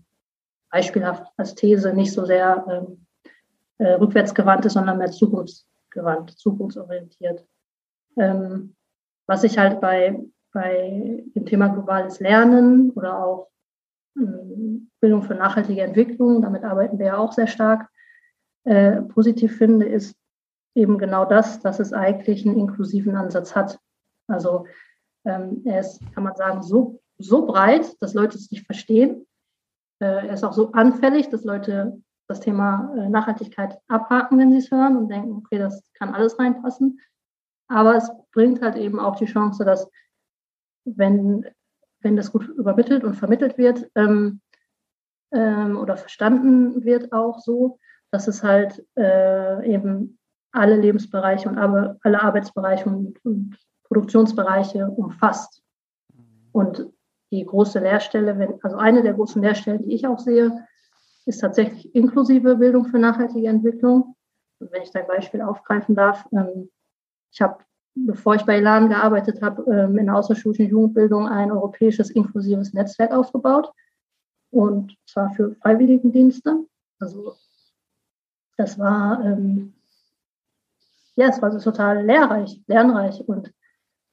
[0.70, 3.06] beispielhaft als These, nicht so sehr ähm,
[3.78, 7.46] äh, rückwärtsgewandt ist, sondern mehr zukunftsgewandt, zukunftsorientiert.
[8.16, 8.74] Ähm,
[9.26, 10.18] was ich halt bei,
[10.52, 13.50] bei dem Thema globales Lernen oder auch
[14.16, 17.86] ähm, Bildung für nachhaltige Entwicklung, damit arbeiten wir ja auch sehr stark,
[18.64, 20.16] äh, positiv finde, ist
[20.74, 23.78] eben genau das, dass es eigentlich einen inklusiven Ansatz hat.
[24.26, 24.66] Also
[25.26, 29.26] ähm, er ist, kann man sagen, so so breit, dass Leute es nicht verstehen.
[30.00, 34.58] Äh, er ist auch so anfällig, dass Leute das Thema äh, Nachhaltigkeit abhaken, wenn sie
[34.58, 37.00] es hören und denken, okay, das kann alles reinpassen.
[37.68, 39.88] Aber es bringt halt eben auch die Chance, dass
[40.84, 41.46] wenn,
[42.00, 44.40] wenn das gut übermittelt und vermittelt wird ähm,
[45.32, 47.78] ähm, oder verstanden wird auch so,
[48.10, 50.18] dass es halt äh, eben
[50.52, 55.62] alle Lebensbereiche und alle Arbeitsbereiche und, und Produktionsbereiche umfasst.
[56.52, 56.90] Und
[57.30, 60.66] die große Lehrstelle, wenn, also eine der großen Lehrstellen, die ich auch sehe,
[61.26, 64.16] ist tatsächlich inklusive Bildung für nachhaltige Entwicklung.
[64.58, 66.70] Und wenn ich da ein Beispiel aufgreifen darf, ähm,
[67.32, 67.58] ich habe,
[67.94, 73.12] bevor ich bei Elan gearbeitet habe, ähm, in der außerschulischen Jugendbildung ein europäisches inklusives Netzwerk
[73.12, 73.72] aufgebaut.
[74.50, 76.66] Und zwar für Freiwilligendienste.
[76.98, 77.34] Also
[78.56, 79.74] das war, ähm,
[81.14, 83.52] ja, es war total lehrreich, lernreich und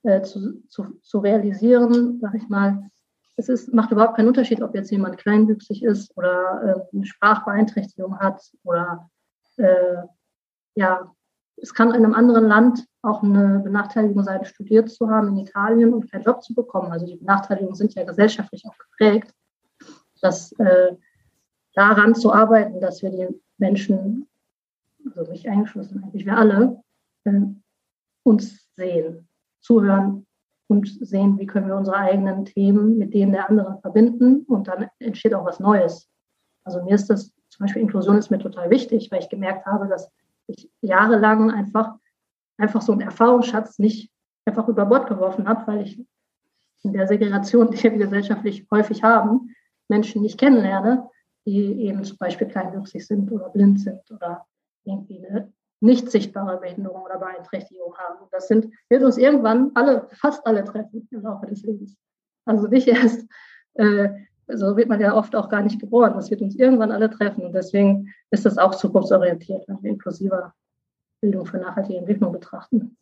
[0.03, 2.89] äh, zu, zu, zu realisieren, sag ich mal,
[3.37, 8.19] es ist, macht überhaupt keinen Unterschied, ob jetzt jemand kleinwüchsig ist oder äh, eine Sprachbeeinträchtigung
[8.19, 9.09] hat oder
[9.57, 10.03] äh,
[10.75, 11.11] ja,
[11.55, 15.93] es kann in einem anderen Land auch eine Benachteiligung sein, studiert zu haben in Italien
[15.93, 16.91] und keinen Job zu bekommen.
[16.91, 19.33] Also die Benachteiligungen sind ja gesellschaftlich auch geprägt,
[20.21, 20.95] dass äh,
[21.73, 24.27] daran zu arbeiten, dass wir die Menschen,
[25.05, 26.81] also mich eingeschlossen, eigentlich wir alle,
[27.23, 27.41] äh,
[28.23, 29.27] uns sehen,
[29.61, 30.26] zuhören,
[30.67, 34.87] und sehen, wie können wir unsere eigenen Themen mit denen der anderen verbinden und dann
[34.99, 36.09] entsteht auch was Neues.
[36.63, 39.87] Also mir ist das, zum Beispiel Inklusion ist mir total wichtig, weil ich gemerkt habe,
[39.87, 40.11] dass
[40.47, 41.95] ich jahrelang einfach,
[42.57, 44.11] einfach so einen Erfahrungsschatz nicht
[44.45, 46.05] einfach über Bord geworfen habe, weil ich
[46.83, 49.53] in der Segregation, die wir gesellschaftlich häufig haben,
[49.87, 51.09] Menschen nicht kennenlerne,
[51.45, 54.45] die eben zum Beispiel kleinwüchsig sind oder blind sind oder
[54.83, 58.21] irgendwie eine nicht sichtbare Behinderung oder Beeinträchtigung haben.
[58.21, 61.95] Und das sind, wird uns irgendwann alle, fast alle treffen im Laufe des Lebens.
[62.45, 63.27] Also nicht erst,
[63.75, 64.09] äh,
[64.47, 66.13] so wird man ja oft auch gar nicht geboren.
[66.15, 67.45] Das wird uns irgendwann alle treffen.
[67.45, 70.53] Und deswegen ist das auch zukunftsorientiert, wenn wir inklusiver
[71.21, 72.97] Bildung für nachhaltige Entwicklung betrachten.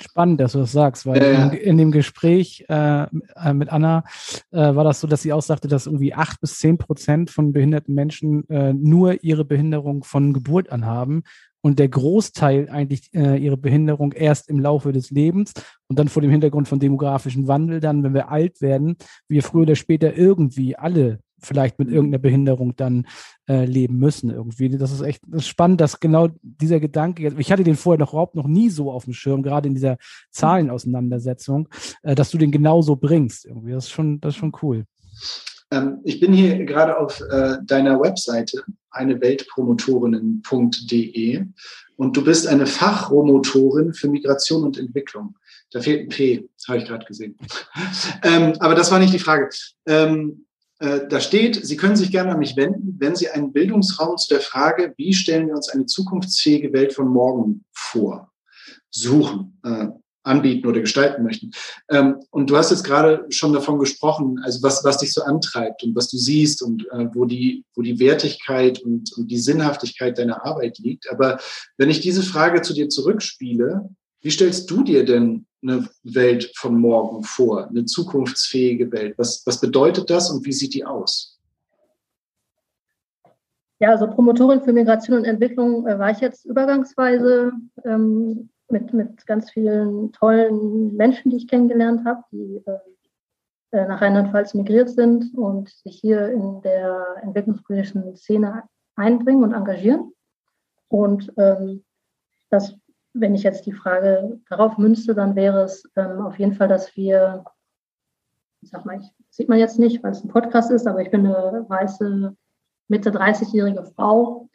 [0.00, 1.46] Spannend, dass du das sagst, weil ja.
[1.46, 4.02] in, in, dem Gespräch äh, äh, mit Anna
[4.50, 7.52] äh, war das so, dass sie auch sagte, dass irgendwie acht bis zehn Prozent von
[7.52, 11.22] behinderten Menschen äh, nur ihre Behinderung von Geburt an haben
[11.66, 15.52] und der Großteil eigentlich äh, ihre Behinderung erst im Laufe des Lebens
[15.88, 18.94] und dann vor dem Hintergrund von demografischen Wandel dann, wenn wir alt werden,
[19.26, 23.08] wir früher oder später irgendwie alle vielleicht mit irgendeiner Behinderung dann
[23.48, 24.68] äh, leben müssen irgendwie.
[24.68, 28.12] Das ist echt das ist spannend, dass genau dieser Gedanke, ich hatte den vorher noch
[28.12, 29.96] überhaupt noch nie so auf dem Schirm, gerade in dieser
[30.30, 31.68] Zahlenauseinandersetzung,
[32.04, 33.72] äh, dass du den genauso bringst irgendwie.
[33.72, 34.84] Das ist schon, das ist schon cool.
[35.70, 41.44] Ähm, ich bin hier gerade auf äh, deiner Webseite, eineweltpromotorinnen.de
[41.96, 45.36] und du bist eine Fachromotorin für Migration und Entwicklung.
[45.72, 47.36] Da fehlt ein P, habe ich gerade gesehen.
[48.22, 49.50] ähm, aber das war nicht die Frage.
[49.86, 50.46] Ähm,
[50.78, 54.28] äh, da steht, Sie können sich gerne an mich wenden, wenn Sie einen Bildungsraum zu
[54.28, 58.30] der Frage, wie stellen wir uns eine zukunftsfähige Welt von morgen vor,
[58.90, 59.58] suchen.
[59.64, 59.88] Äh,
[60.26, 61.50] anbieten oder gestalten möchten.
[61.88, 65.82] Ähm, und du hast jetzt gerade schon davon gesprochen, also was, was dich so antreibt
[65.84, 70.18] und was du siehst und äh, wo, die, wo die Wertigkeit und, und die Sinnhaftigkeit
[70.18, 71.10] deiner Arbeit liegt.
[71.10, 71.38] Aber
[71.78, 73.88] wenn ich diese Frage zu dir zurückspiele,
[74.20, 79.14] wie stellst du dir denn eine Welt von morgen vor, eine zukunftsfähige Welt?
[79.18, 81.38] Was, was bedeutet das und wie sieht die aus?
[83.78, 87.52] Ja, also Promotorin für Migration und Entwicklung äh, war ich jetzt übergangsweise
[87.84, 92.78] ähm, mit, mit ganz vielen tollen Menschen, die ich kennengelernt habe, die äh,
[93.76, 98.62] äh, nach Rheinland-Pfalz migriert sind und sich hier in der entwicklungspolitischen Szene
[98.94, 100.12] einbringen und engagieren.
[100.88, 101.84] Und ähm,
[102.48, 102.74] das,
[103.12, 106.96] wenn ich jetzt die Frage darauf münze, dann wäre es ähm, auf jeden Fall, dass
[106.96, 107.44] wir,
[108.62, 111.10] ich sag mal, ich, sieht man jetzt nicht, weil es ein Podcast ist, aber ich
[111.10, 112.36] bin eine weiße
[112.88, 114.48] Mitte 30-jährige Frau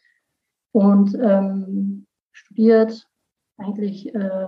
[0.72, 3.08] und ähm, studiert
[3.62, 4.48] eigentlich, äh,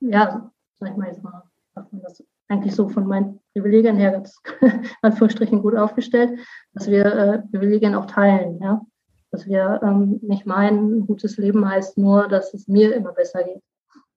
[0.00, 1.42] ja, sag ich mal jetzt mal,
[1.74, 4.36] sagt man das eigentlich so von meinen Privilegien her ganz
[5.02, 6.38] Anführungsstrichen gut aufgestellt,
[6.74, 8.82] dass wir äh, Privilegien auch teilen, ja.
[9.30, 13.42] Dass wir ähm, nicht meinen, ein gutes Leben heißt nur, dass es mir immer besser
[13.42, 13.62] geht,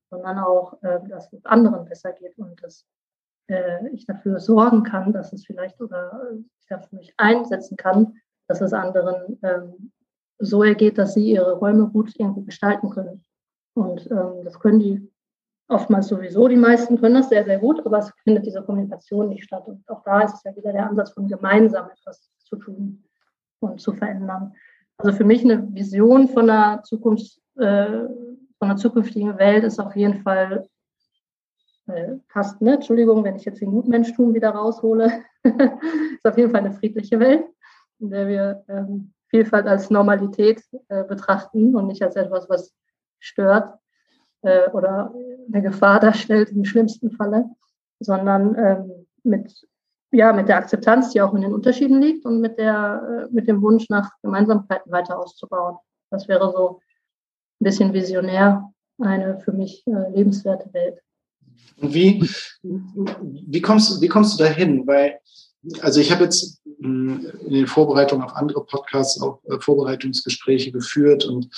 [0.09, 2.85] sondern auch, äh, dass es anderen besser geht und dass
[3.47, 8.17] äh, ich dafür sorgen kann, dass es vielleicht oder ich dafür mich einsetzen kann,
[8.47, 9.93] dass es anderen ähm,
[10.39, 13.23] so ergeht, dass sie ihre Räume gut irgendwo gestalten können.
[13.73, 15.11] Und ähm, das können die
[15.67, 19.43] oftmals sowieso, die meisten können das sehr, sehr gut, aber es findet diese Kommunikation nicht
[19.43, 19.67] statt.
[19.67, 23.03] Und auch da ist es ja wieder der Ansatz von gemeinsam etwas zu tun
[23.59, 24.53] und zu verändern.
[24.97, 28.05] Also für mich eine Vision von einer Zukunft, äh,
[28.57, 30.67] von einer zukünftigen Welt ist auf jeden Fall
[31.87, 32.75] äh, passt, ne?
[32.75, 37.45] Entschuldigung, wenn ich jetzt den Gutmenschtum wieder raushole, ist auf jeden Fall eine friedliche Welt,
[37.99, 42.73] in der wir ähm, Vielfalt als Normalität äh, betrachten und nicht als etwas, was
[43.19, 43.77] stört
[44.43, 45.13] äh, oder
[45.51, 47.49] eine Gefahr darstellt im schlimmsten Falle,
[47.99, 49.67] sondern ähm, mit,
[50.11, 53.49] ja, mit der Akzeptanz, die auch in den Unterschieden liegt und mit, der, äh, mit
[53.49, 55.75] dem Wunsch nach Gemeinsamkeiten weiter auszubauen.
[56.11, 56.79] Das wäre so
[57.59, 58.71] ein bisschen visionär
[59.01, 61.01] eine für mich äh, lebenswerte Welt.
[61.81, 62.25] Und wie,
[62.63, 64.87] wie, kommst, wie kommst du dahin?
[64.87, 65.19] Weil,
[65.81, 71.49] also ich habe jetzt in den Vorbereitungen auf andere Podcasts auch äh, Vorbereitungsgespräche geführt und,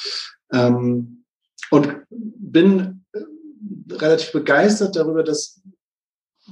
[0.52, 1.24] ähm,
[1.72, 3.20] und bin äh,
[3.94, 5.62] relativ begeistert darüber, dass,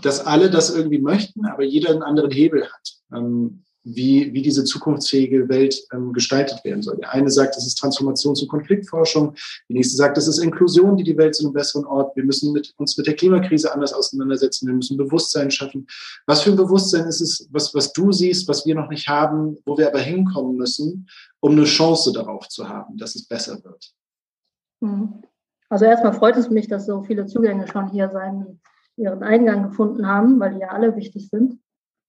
[0.02, 2.96] dass alle das irgendwie möchten, aber jeder einen anderen Hebel hat.
[3.14, 6.98] Ähm, wie, wie diese zukunftsfähige Welt ähm, gestaltet werden soll.
[6.98, 9.36] Der eine sagt, es ist Transformations- und Konfliktforschung.
[9.70, 12.16] Die nächste sagt, es ist Inklusion, die die Welt zu einem besseren Ort.
[12.16, 14.68] Wir müssen mit, uns mit der Klimakrise anders auseinandersetzen.
[14.68, 15.86] Wir müssen Bewusstsein schaffen.
[16.26, 19.56] Was für ein Bewusstsein ist es, was, was du siehst, was wir noch nicht haben,
[19.66, 21.08] wo wir aber hinkommen müssen,
[21.40, 23.94] um eine Chance darauf zu haben, dass es besser wird?
[24.82, 25.22] Mhm.
[25.70, 28.62] Also erstmal freut es mich, dass so viele Zugänge schon hier seinen,
[28.98, 31.60] ihren Eingang gefunden haben, weil die ja alle wichtig sind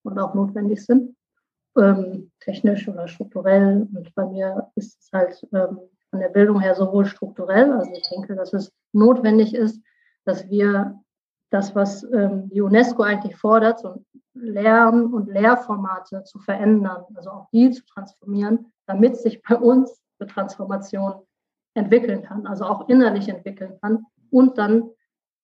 [0.05, 1.16] und auch notwendig sind
[1.79, 3.87] ähm, technisch oder strukturell.
[3.95, 8.09] Und bei mir ist es halt ähm, von der Bildung her sowohl strukturell, also ich
[8.09, 9.83] denke, dass es notwendig ist,
[10.25, 10.99] dass wir
[11.51, 17.47] das, was ähm, die UNESCO eigentlich fordert, so Lern- und Lehrformate zu verändern, also auch
[17.53, 21.15] die zu transformieren, damit sich bei uns eine Transformation
[21.75, 24.91] entwickeln kann, also auch innerlich entwickeln kann und dann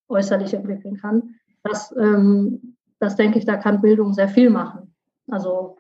[0.09, 1.35] äußerlich entwickeln kann.
[1.62, 4.95] Das, ähm, das denke ich, da kann Bildung sehr viel machen.
[5.31, 5.77] Also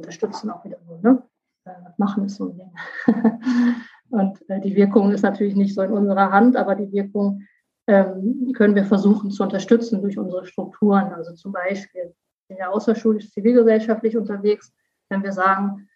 [0.00, 0.98] unterstützen auch wieder nur.
[1.02, 1.22] Ne?
[1.64, 2.72] Äh, machen ist so ein Ding.
[4.10, 7.42] und äh, die Wirkung ist natürlich nicht so in unserer Hand, aber die Wirkung
[7.86, 11.12] ähm, können wir versuchen zu unterstützen durch unsere Strukturen.
[11.12, 12.14] Also zum Beispiel
[12.48, 14.72] in der außerschulisch zivilgesellschaftlich unterwegs,
[15.08, 15.88] wenn wir sagen,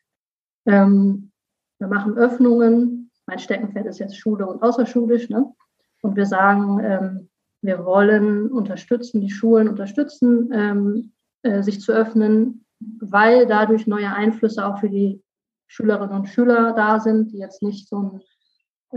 [0.66, 1.30] ähm,
[1.78, 5.52] wir machen Öffnungen, mein Steckenpferd ist jetzt Schule und außerschulisch, ne?
[6.02, 7.28] und wir sagen, ähm,
[7.62, 11.12] wir wollen unterstützen, die Schulen unterstützen, ähm,
[11.42, 12.63] äh, sich zu öffnen
[13.00, 15.22] weil dadurch neue Einflüsse auch für die
[15.66, 18.20] Schülerinnen und Schüler da sind, die jetzt nicht so ein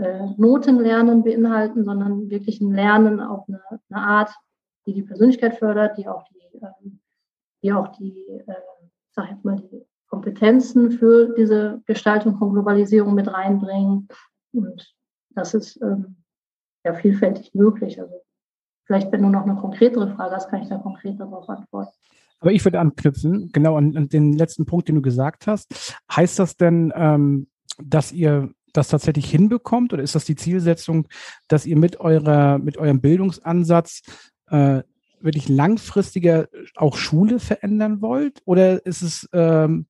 [0.02, 4.30] äh, Notenlernen beinhalten, sondern wirklich ein Lernen auf eine, eine, Art,
[4.86, 6.90] die die Persönlichkeit fördert, die auch die, äh,
[7.62, 8.54] die auch die, äh,
[9.10, 14.08] sag jetzt mal, die Kompetenzen für diese Gestaltung von Globalisierung mit reinbringen.
[14.52, 14.94] Und
[15.30, 16.16] das ist ähm,
[16.84, 18.00] ja vielfältig möglich.
[18.00, 18.22] Also
[18.84, 21.92] vielleicht, wenn du noch eine konkretere Frage hast, kann ich da konkreter darauf antworten.
[22.40, 25.96] Aber ich würde anknüpfen, genau an, an, den letzten Punkt, den du gesagt hast.
[26.10, 27.48] Heißt das denn, ähm,
[27.82, 31.08] dass ihr das tatsächlich hinbekommt oder ist das die Zielsetzung,
[31.48, 34.02] dass ihr mit eurer, mit eurem Bildungsansatz
[34.48, 34.82] äh,
[35.20, 38.40] wirklich langfristiger auch Schule verändern wollt?
[38.44, 39.86] Oder ist es ähm,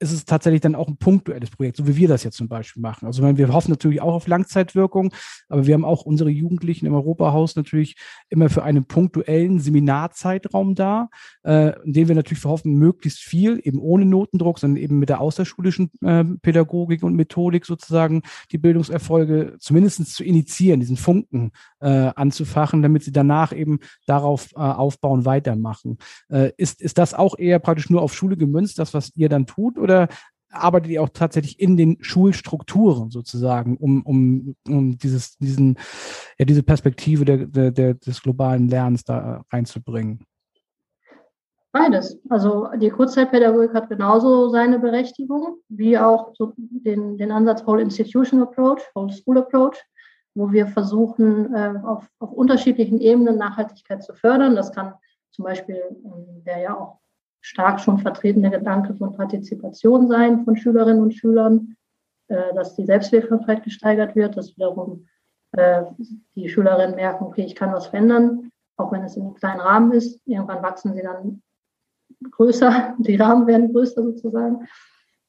[0.00, 2.80] ist es tatsächlich dann auch ein punktuelles Projekt, so wie wir das jetzt zum Beispiel
[2.80, 3.06] machen.
[3.06, 5.12] Also wir hoffen natürlich auch auf Langzeitwirkung,
[5.50, 7.96] aber wir haben auch unsere Jugendlichen im Europahaus natürlich
[8.30, 11.10] immer für einen punktuellen Seminarzeitraum da,
[11.44, 15.20] äh, in dem wir natürlich hoffen, möglichst viel, eben ohne Notendruck, sondern eben mit der
[15.20, 22.80] außerschulischen äh, Pädagogik und Methodik sozusagen die Bildungserfolge zumindest zu initiieren, diesen Funken äh, anzufachen,
[22.80, 25.98] damit sie danach eben darauf äh, aufbauen, weitermachen.
[26.30, 29.44] Äh, ist, ist das auch eher praktisch nur auf Schule gemünzt, das, was ihr dann
[29.44, 29.76] tut?
[29.76, 30.08] Oder oder
[30.52, 35.78] arbeitet ihr auch tatsächlich in den Schulstrukturen sozusagen, um, um, um dieses, diesen,
[36.38, 40.24] ja, diese Perspektive der, der, der, des globalen Lernens da reinzubringen?
[41.72, 42.18] Beides.
[42.28, 48.42] Also die Kurzzeitpädagogik hat genauso seine Berechtigung, wie auch so den, den Ansatz Whole Institution
[48.42, 49.76] Approach, Whole School Approach,
[50.34, 54.56] wo wir versuchen, äh, auf, auf unterschiedlichen Ebenen Nachhaltigkeit zu fördern.
[54.56, 54.94] Das kann
[55.30, 56.98] zum Beispiel, ähm, der ja auch
[57.40, 61.76] stark schon vertretene Gedanke von Partizipation sein von Schülerinnen und Schülern,
[62.28, 65.06] äh, dass die Selbstwirksamkeit gesteigert wird, dass wiederum
[65.52, 65.82] äh,
[66.34, 69.92] die Schülerinnen merken, okay, ich kann was verändern, auch wenn es in einem kleinen Rahmen
[69.92, 70.20] ist.
[70.26, 71.42] Irgendwann wachsen sie dann
[72.30, 74.68] größer, die Rahmen werden größer sozusagen.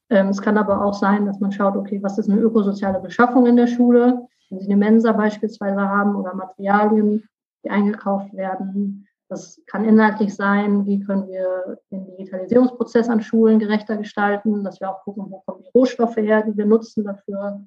[0.10, 3.46] Ähm, es kann aber auch sein, dass man schaut, okay, was ist eine ökosoziale Beschaffung
[3.46, 4.28] in der Schule?
[4.50, 7.24] Wenn Sie eine Mensa beispielsweise haben oder Materialien,
[7.64, 13.96] die eingekauft werden, das kann inhaltlich sein, wie können wir den Digitalisierungsprozess an Schulen gerechter
[13.96, 17.66] gestalten, dass wir auch gucken, wo kommen die Rohstoffe her, die wir nutzen dafür.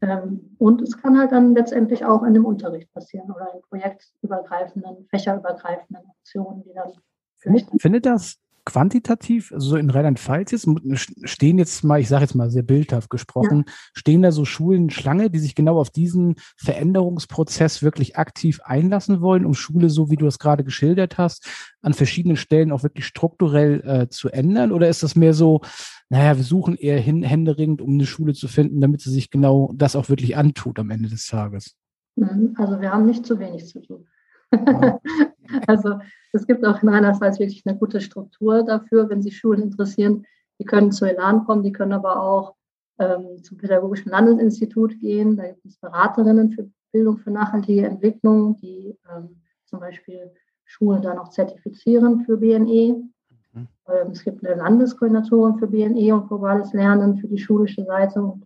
[0.00, 5.06] Ähm, und es kann halt dann letztendlich auch in dem Unterricht passieren oder in projektübergreifenden,
[5.10, 6.92] fächerübergreifenden Aktionen, die dann.
[7.78, 10.68] Findet, das quantitativ, also in Rheinland-Pfalz jetzt,
[11.24, 13.72] stehen jetzt mal, ich sage jetzt mal sehr bildhaft gesprochen, ja.
[13.94, 19.44] stehen da so Schulen Schlange, die sich genau auf diesen Veränderungsprozess wirklich aktiv einlassen wollen,
[19.44, 21.48] um Schule, so wie du es gerade geschildert hast,
[21.82, 24.70] an verschiedenen Stellen auch wirklich strukturell äh, zu ändern?
[24.70, 25.62] Oder ist das mehr so,
[26.08, 29.72] naja, wir suchen eher hin, händeringend, um eine Schule zu finden, damit sie sich genau
[29.74, 31.76] das auch wirklich antut am Ende des Tages?
[32.16, 32.54] Mhm.
[32.58, 34.06] Also wir haben nicht zu wenig zu tun.
[35.66, 35.98] also
[36.32, 40.24] es gibt auch in Rheinland-Pfalz wirklich eine gute Struktur dafür, wenn sich Schulen interessieren.
[40.58, 42.54] Die können zu Elan kommen, die können aber auch
[42.98, 45.36] ähm, zum Pädagogischen Landesinstitut gehen.
[45.36, 50.30] Da gibt es Beraterinnen für Bildung für nachhaltige Entwicklung, die ähm, zum Beispiel
[50.64, 53.02] Schulen dann auch zertifizieren für BNE.
[53.52, 53.68] Mhm.
[53.88, 58.22] Ähm, es gibt eine Landeskoordinatorin für BNE und globales Lernen für die schulische Seite.
[58.22, 58.44] Und,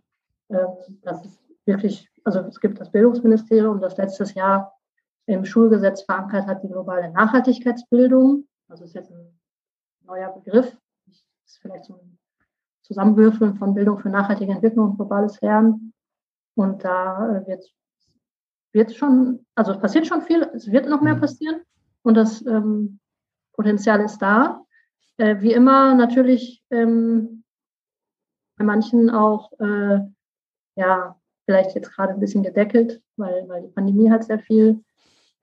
[0.49, 0.67] ähm,
[1.03, 4.76] das ist wirklich, also es gibt das Bildungsministerium, das letztes Jahr
[5.27, 8.47] im Schulgesetz verankert hat, die globale Nachhaltigkeitsbildung.
[8.69, 9.39] Also ist jetzt ein
[10.05, 10.75] neuer Begriff.
[11.05, 12.17] Das ist vielleicht so ein
[12.83, 15.93] Zusammenwürfeln von Bildung für nachhaltige Entwicklung und globales Lernen.
[16.55, 17.69] Und da äh, wird,
[18.71, 21.21] wird schon, also es passiert schon viel, es wird noch mehr mhm.
[21.21, 21.61] passieren
[22.03, 22.99] und das ähm,
[23.53, 24.63] Potenzial ist da.
[25.17, 27.43] Äh, wie immer natürlich ähm,
[28.57, 29.99] bei manchen auch, äh,
[30.75, 34.83] ja, vielleicht jetzt gerade ein bisschen gedeckelt, weil, weil die Pandemie halt sehr viel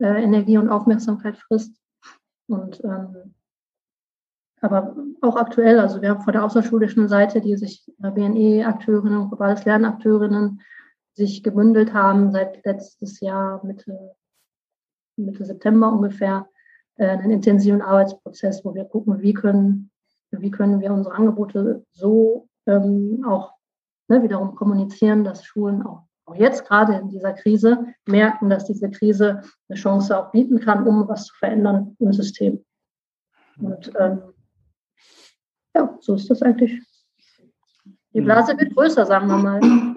[0.00, 1.76] äh, Energie und Aufmerksamkeit frisst.
[2.46, 3.34] Und ähm,
[4.60, 9.28] aber auch aktuell, also wir haben vor der außerschulischen Seite, die sich äh, BNE-Akteurinnen und
[9.28, 10.62] globales Lernakteurinnen
[11.14, 14.16] sich gebündelt haben seit letztes Jahr, Mitte,
[15.16, 16.48] Mitte September ungefähr,
[16.96, 19.90] äh, einen intensiven Arbeitsprozess, wo wir gucken, wie können,
[20.30, 23.52] wie können wir unsere Angebote so ähm, auch
[24.08, 28.90] ne, wiederum kommunizieren, dass Schulen auch auch jetzt gerade in dieser Krise merken, dass diese
[28.90, 32.64] Krise eine Chance auch bieten kann, um was zu verändern im System.
[33.58, 34.22] Und ähm,
[35.74, 36.80] ja, so ist das eigentlich.
[38.14, 39.94] Die Blase wird größer, sagen wir mal.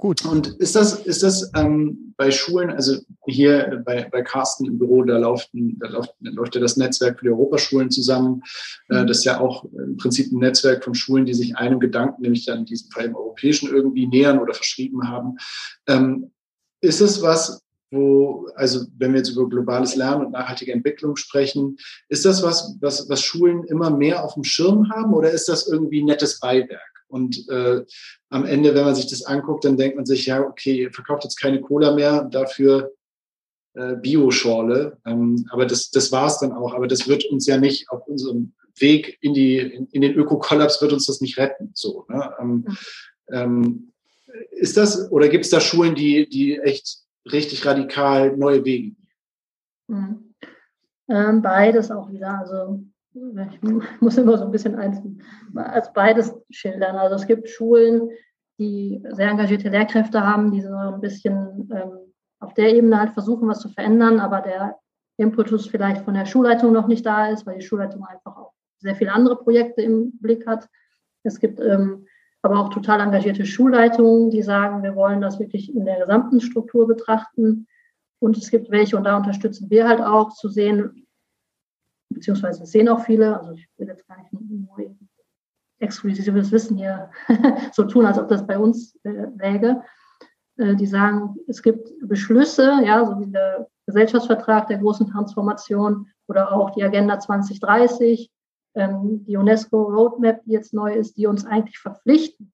[0.00, 0.24] Gut.
[0.24, 5.02] Und ist das, ist das ähm, bei Schulen, also hier bei, bei Carsten im Büro,
[5.02, 8.42] da läuft, da läuft, da läuft ja das Netzwerk für die Europaschulen zusammen.
[8.88, 9.08] Äh, mhm.
[9.08, 12.46] das ist ja auch im Prinzip ein Netzwerk von Schulen, die sich einem Gedanken, nämlich
[12.46, 15.36] dann in diesem Fall im Europäischen, irgendwie nähern oder verschrieben haben.
[15.86, 16.30] Ähm,
[16.80, 21.76] ist es was, wo, also wenn wir jetzt über globales Lernen und nachhaltige Entwicklung sprechen,
[22.08, 25.68] ist das was, was, was Schulen immer mehr auf dem Schirm haben oder ist das
[25.68, 26.80] irgendwie ein nettes Beiwerk?
[27.10, 27.84] Und äh,
[28.28, 31.24] am Ende, wenn man sich das anguckt, dann denkt man sich, ja, okay, ihr verkauft
[31.24, 32.92] jetzt keine Cola mehr, dafür
[33.74, 34.98] äh, Bio-Schorle.
[35.04, 36.74] Ähm, aber das, das war es dann auch.
[36.74, 40.80] Aber das wird uns ja nicht auf unserem Weg in, die, in, in den Ökokollaps
[40.80, 41.72] wird uns das nicht retten.
[41.74, 42.32] So, ne?
[42.40, 42.66] ähm,
[43.30, 43.92] ähm,
[44.52, 49.08] ist das, oder gibt es da Schulen, die, die echt richtig radikal neue Wege gehen?
[49.88, 50.34] Mhm.
[51.08, 52.38] Ähm, beides auch wieder.
[52.38, 53.62] Also ich
[54.00, 55.00] muss immer so ein bisschen eins
[55.54, 56.96] als beides schildern.
[56.96, 58.10] Also es gibt Schulen,
[58.58, 63.48] die sehr engagierte Lehrkräfte haben, die so ein bisschen ähm, auf der Ebene halt versuchen,
[63.48, 64.78] was zu verändern, aber der
[65.16, 68.94] Impetus vielleicht von der Schulleitung noch nicht da ist, weil die Schulleitung einfach auch sehr
[68.94, 70.68] viele andere Projekte im Blick hat.
[71.22, 72.06] Es gibt ähm,
[72.42, 76.86] aber auch total engagierte Schulleitungen, die sagen, wir wollen das wirklich in der gesamten Struktur
[76.86, 77.66] betrachten.
[78.18, 81.06] Und es gibt welche, und da unterstützen wir halt auch, zu sehen,
[82.20, 84.94] beziehungsweise sehen auch viele, also ich will jetzt gar nicht nur
[85.78, 87.10] exklusives Wissen hier
[87.72, 89.82] so tun, als ob das bei uns äh, läge,
[90.58, 96.52] äh, die sagen, es gibt Beschlüsse, ja, so wie der Gesellschaftsvertrag der großen Transformation oder
[96.52, 98.30] auch die Agenda 2030,
[98.74, 102.52] ähm, die UNESCO Roadmap, die jetzt neu ist, die uns eigentlich verpflichten,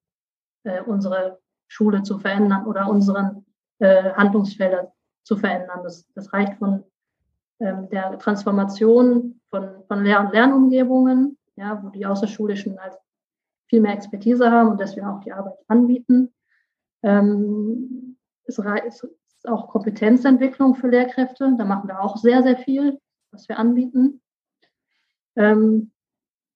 [0.63, 3.45] äh, unsere Schule zu verändern oder unseren
[3.79, 4.93] äh, Handlungsfelder
[5.23, 5.81] zu verändern.
[5.83, 6.85] Das, das reicht von
[7.59, 12.93] der Transformation von, von Lehr- und Lernumgebungen, ja, wo die Außerschulischen halt
[13.67, 16.33] viel mehr Expertise haben und deswegen auch die Arbeit anbieten.
[17.03, 21.53] Ähm, es, ist auch Kompetenzentwicklung für Lehrkräfte.
[21.57, 22.99] Da machen wir auch sehr, sehr viel,
[23.31, 24.21] was wir anbieten.
[25.35, 25.91] Ähm,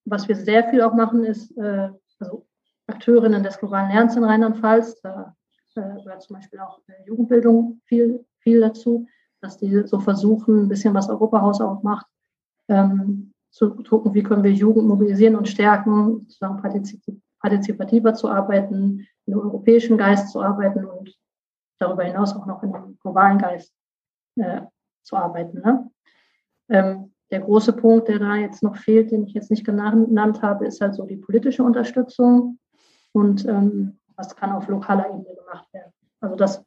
[0.06, 1.89] was wir sehr viel auch machen, ist äh,
[2.20, 2.47] also
[2.88, 5.02] Akteurinnen des globalen Lernens in Rheinland-Pfalz.
[5.02, 5.36] Da
[5.76, 9.08] äh, gehört zum Beispiel auch äh, Jugendbildung viel, viel dazu,
[9.42, 12.06] dass die so versuchen, ein bisschen was Europahaus auch macht,
[12.70, 16.62] ähm, zu gucken, wie können wir Jugend mobilisieren und stärken, sozusagen
[17.42, 21.18] partizipativer zu arbeiten, in einem europäischen Geist zu arbeiten und
[21.80, 23.74] darüber hinaus auch noch in einem globalen Geist
[24.38, 24.62] äh,
[25.04, 25.60] zu arbeiten.
[25.60, 25.92] Ne?
[26.70, 30.66] Ähm, der große Punkt, der da jetzt noch fehlt, den ich jetzt nicht genannt habe,
[30.66, 32.60] ist halt so die politische Unterstützung
[33.14, 35.92] und ähm, was kann auf lokaler Ebene gemacht werden.
[36.20, 36.64] Also das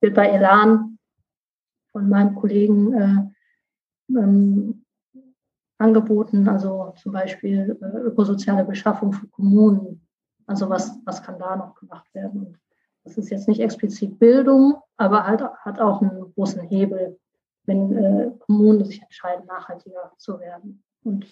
[0.00, 0.97] wird bei Elan
[1.92, 4.84] von meinem Kollegen äh, ähm,
[5.78, 10.06] angeboten, also zum Beispiel äh, ökosoziale Beschaffung für Kommunen.
[10.46, 12.58] Also was, was kann da noch gemacht werden?
[13.04, 17.18] Das ist jetzt nicht explizit Bildung, aber halt, hat auch einen großen Hebel,
[17.64, 20.82] wenn äh, Kommunen sich entscheiden, nachhaltiger zu werden.
[21.04, 21.26] Und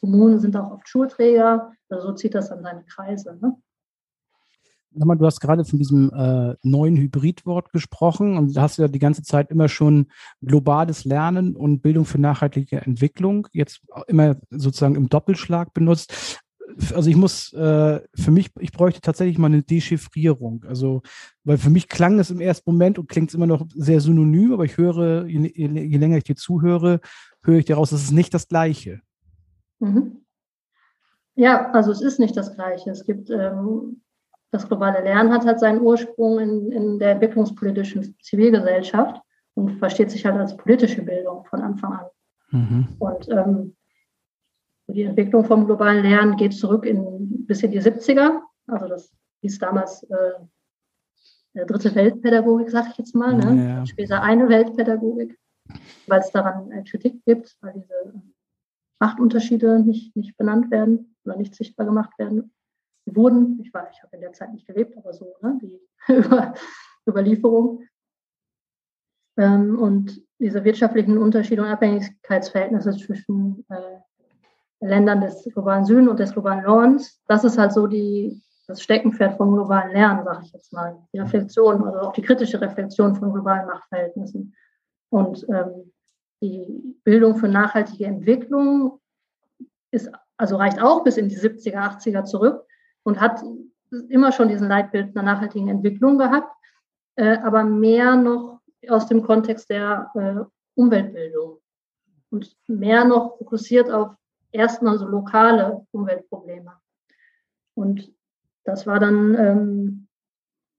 [0.00, 3.38] Kommunen sind auch oft Schulträger, also so zieht das an seine Kreise.
[3.40, 3.56] Ne?
[4.94, 9.50] Du hast gerade von diesem äh, neuen Hybridwort gesprochen und hast ja die ganze Zeit
[9.50, 10.06] immer schon
[10.42, 16.40] globales Lernen und Bildung für nachhaltige Entwicklung jetzt immer sozusagen im Doppelschlag benutzt.
[16.94, 20.64] Also ich muss äh, für mich, ich bräuchte tatsächlich mal eine Dechiffrierung.
[20.66, 21.02] Also,
[21.44, 24.52] weil für mich klang es im ersten Moment und klingt es immer noch sehr synonym,
[24.52, 27.00] aber ich höre, je, je länger ich dir zuhöre,
[27.42, 29.00] höre ich daraus, es ist nicht das Gleiche.
[29.80, 30.22] Mhm.
[31.34, 32.90] Ja, also es ist nicht das Gleiche.
[32.90, 34.02] Es gibt ähm,
[34.52, 39.20] das globale Lernen hat halt seinen Ursprung in, in der entwicklungspolitischen Zivilgesellschaft
[39.54, 42.06] und versteht sich halt als politische Bildung von Anfang an.
[42.50, 42.88] Mhm.
[42.98, 43.76] Und ähm,
[44.88, 48.40] die Entwicklung vom globalen Lernen geht zurück in bis in die 70er.
[48.66, 53.34] Also das hieß damals äh, dritte Weltpädagogik, sage ich jetzt mal.
[53.34, 53.68] Ne?
[53.68, 53.86] Ja.
[53.86, 55.38] Später eine Weltpädagogik,
[56.06, 58.22] weil es daran äh, Kritik gibt, weil diese
[59.00, 62.52] Machtunterschiede nicht, nicht benannt werden oder nicht sichtbar gemacht werden
[63.06, 63.60] wurden.
[63.62, 66.54] Ich weiß, ich habe in der Zeit nicht gelebt, aber so, ne, die Über
[67.06, 67.84] Überlieferung.
[69.36, 73.98] Ähm, und diese wirtschaftlichen Unterschiede und Abhängigkeitsverhältnisse zwischen äh,
[74.80, 79.36] Ländern des globalen Süden und des globalen Nordens, das ist halt so die, das Steckenpferd
[79.36, 80.98] vom globalen Lernen, sage ich jetzt mal.
[81.12, 84.54] Die Reflexion, also auch die kritische Reflexion von globalen Machtverhältnissen.
[85.10, 85.92] Und ähm,
[86.42, 89.00] die Bildung für nachhaltige Entwicklung
[89.92, 92.66] ist, also reicht auch bis in die 70er, 80er zurück
[93.04, 93.42] und hat
[94.08, 96.54] immer schon diesen Leitbild einer nachhaltigen Entwicklung gehabt,
[97.16, 100.44] äh, aber mehr noch aus dem Kontext der äh,
[100.74, 101.58] Umweltbildung
[102.30, 104.14] und mehr noch fokussiert auf
[104.50, 106.72] erstmal so lokale Umweltprobleme.
[107.74, 108.12] Und
[108.64, 110.08] das war dann, ähm,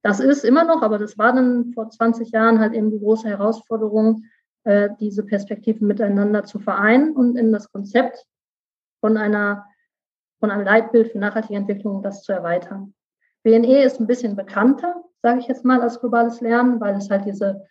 [0.02, 3.28] das ist immer noch, aber das war dann vor 20 Jahren halt eben die große
[3.28, 4.26] Herausforderung,
[4.64, 8.26] äh, diese Perspektiven miteinander zu vereinen und in das Konzept
[9.00, 9.66] von einer
[10.44, 12.94] von einem Leitbild für nachhaltige Entwicklung das zu erweitern.
[13.44, 17.24] BNE ist ein bisschen bekannter, sage ich jetzt mal, als globales Lernen, weil es halt
[17.24, 17.66] diese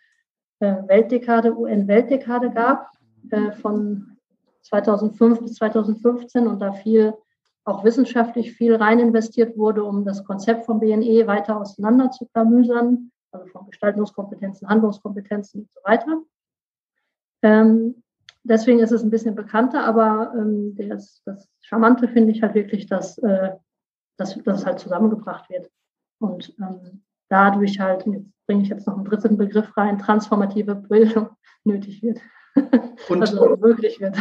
[0.59, 2.89] äh, Weltdekade, UN-Weltdekade gab
[3.29, 4.17] äh, von
[4.63, 7.13] 2005 bis 2015 und da viel
[7.63, 13.11] auch wissenschaftlich viel rein investiert wurde, um das Konzept von BNE weiter auseinander zu klamüsern,
[13.31, 16.23] also von Gestaltungskompetenzen, Handlungskompetenzen und so weiter.
[17.43, 18.02] Ähm,
[18.43, 22.85] deswegen ist es ein bisschen bekannter, aber ähm, das, das Charmante finde ich halt wirklich,
[22.87, 23.51] dass, äh,
[24.17, 25.69] dass, dass es halt zusammengebracht wird.
[26.19, 31.29] Und ähm, dadurch halt, jetzt bringe ich jetzt noch einen dritten Begriff rein, transformative Bildung
[31.63, 32.19] nötig wird.
[33.09, 34.17] Und, also möglich wird.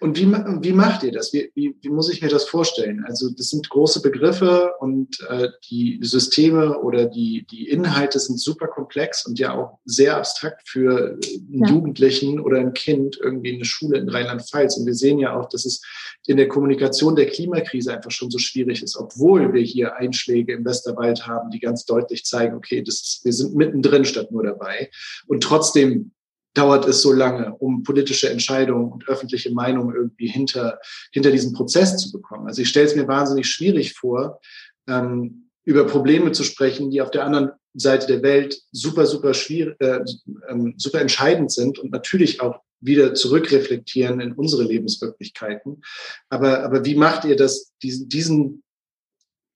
[0.00, 1.32] Und wie, wie macht ihr das?
[1.32, 3.04] Wie, wie, wie, muss ich mir das vorstellen?
[3.06, 8.68] Also das sind große Begriffe und äh, die Systeme oder die, die Inhalte sind super
[8.68, 11.68] komplex und ja auch sehr abstrakt für einen ja.
[11.68, 14.76] Jugendlichen oder ein Kind irgendwie in eine Schule in Rheinland-Pfalz.
[14.76, 15.82] Und wir sehen ja auch, dass es
[16.26, 20.64] in der Kommunikation der Klimakrise einfach schon so schwierig ist, obwohl wir hier Einschläge im
[20.64, 24.90] Westerwald haben, die ganz deutlich zeigen, okay, das, wir sind mittendrin statt nur dabei.
[25.26, 26.12] Und trotzdem
[26.56, 30.80] dauert es so lange, um politische Entscheidungen und öffentliche Meinung irgendwie hinter,
[31.12, 32.46] hinter diesen Prozess zu bekommen.
[32.46, 34.40] Also ich stelle es mir wahnsinnig schwierig vor,
[34.88, 39.76] ähm, über Probleme zu sprechen, die auf der anderen Seite der Welt super, super schwierig,
[39.80, 40.00] äh,
[40.48, 45.82] ähm, super entscheidend sind und natürlich auch wieder zurückreflektieren in unsere Lebenswirklichkeiten.
[46.30, 48.62] Aber, aber wie macht ihr das, diesen, diesen,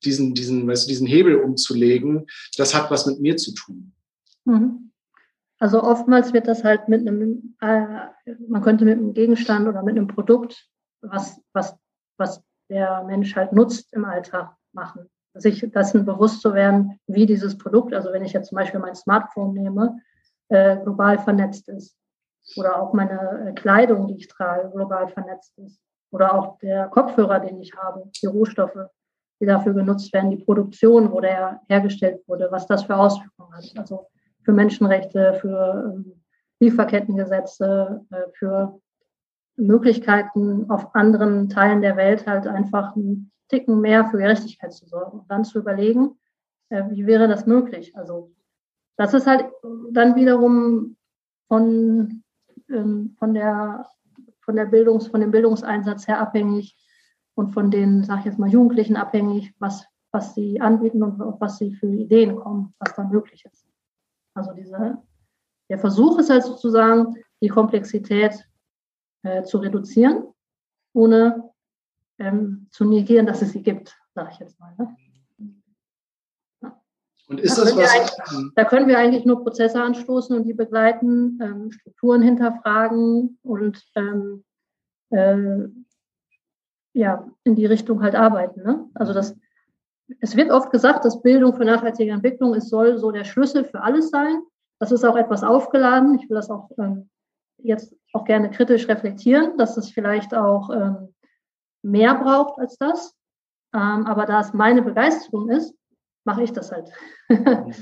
[0.05, 2.27] diesen, diesen, weißt du, diesen Hebel umzulegen?
[2.59, 3.93] Das hat was mit mir zu tun.
[4.45, 4.90] Mhm.
[5.61, 7.85] Also oftmals wird das halt mit einem, äh,
[8.49, 10.67] man könnte mit einem Gegenstand oder mit einem Produkt,
[11.03, 11.77] was, was,
[12.17, 15.11] was der Mensch halt nutzt im Alltag machen.
[15.35, 18.95] Sich dessen bewusst zu werden, wie dieses Produkt, also wenn ich jetzt zum Beispiel mein
[18.95, 20.01] Smartphone nehme,
[20.49, 21.95] äh, global vernetzt ist.
[22.57, 25.79] Oder auch meine äh, Kleidung, die ich trage, global vernetzt ist.
[26.11, 28.89] Oder auch der Kopfhörer, den ich habe, die Rohstoffe,
[29.41, 33.65] die dafür genutzt werden, die Produktion, wo der hergestellt wurde, was das für Auswirkungen hat.
[33.77, 34.07] Also
[34.43, 36.23] für Menschenrechte, für ähm,
[36.61, 38.81] Lieferkettengesetze, äh, für
[39.57, 45.21] Möglichkeiten auf anderen Teilen der Welt halt einfach einen Ticken mehr für Gerechtigkeit zu sorgen
[45.21, 46.19] und dann zu überlegen,
[46.71, 47.97] äh, wie wäre das möglich?
[47.97, 48.33] Also
[48.97, 49.47] das ist halt
[49.93, 50.97] dann wiederum
[51.49, 52.23] von,
[52.69, 53.87] ähm, von, der,
[54.41, 56.77] von, der Bildungs-, von dem Bildungseinsatz her abhängig
[57.35, 61.59] und von den, sag ich jetzt mal, Jugendlichen abhängig, was, was sie anbieten und was
[61.59, 63.70] sie für Ideen kommen, was dann möglich ist.
[64.35, 64.99] Also diese,
[65.69, 68.47] der Versuch ist halt sozusagen, die Komplexität
[69.23, 70.25] äh, zu reduzieren,
[70.93, 71.51] ohne
[72.19, 74.75] ähm, zu negieren, dass es sie gibt, sage ich jetzt mal.
[74.79, 74.97] Ne?
[77.31, 78.53] Und ist da das was?
[78.57, 84.45] Da können wir eigentlich nur Prozesse anstoßen und die begleiten, ähm, Strukturen hinterfragen und ähm,
[85.11, 85.69] äh,
[86.93, 88.63] ja, in die Richtung halt arbeiten.
[88.65, 88.91] Ne?
[88.95, 89.37] Also das,
[90.21, 93.83] es wird oft gesagt, dass Bildung für nachhaltige Entwicklung ist, soll so der Schlüssel für
[93.83, 94.43] alles sein.
[94.79, 96.19] Das ist auch etwas aufgeladen.
[96.19, 97.09] Ich will das auch ähm,
[97.59, 101.15] jetzt auch gerne kritisch reflektieren, dass es vielleicht auch ähm,
[101.83, 103.15] mehr braucht als das.
[103.75, 105.75] Ähm, aber da es meine Begeisterung ist,
[106.25, 106.91] mache ich das halt.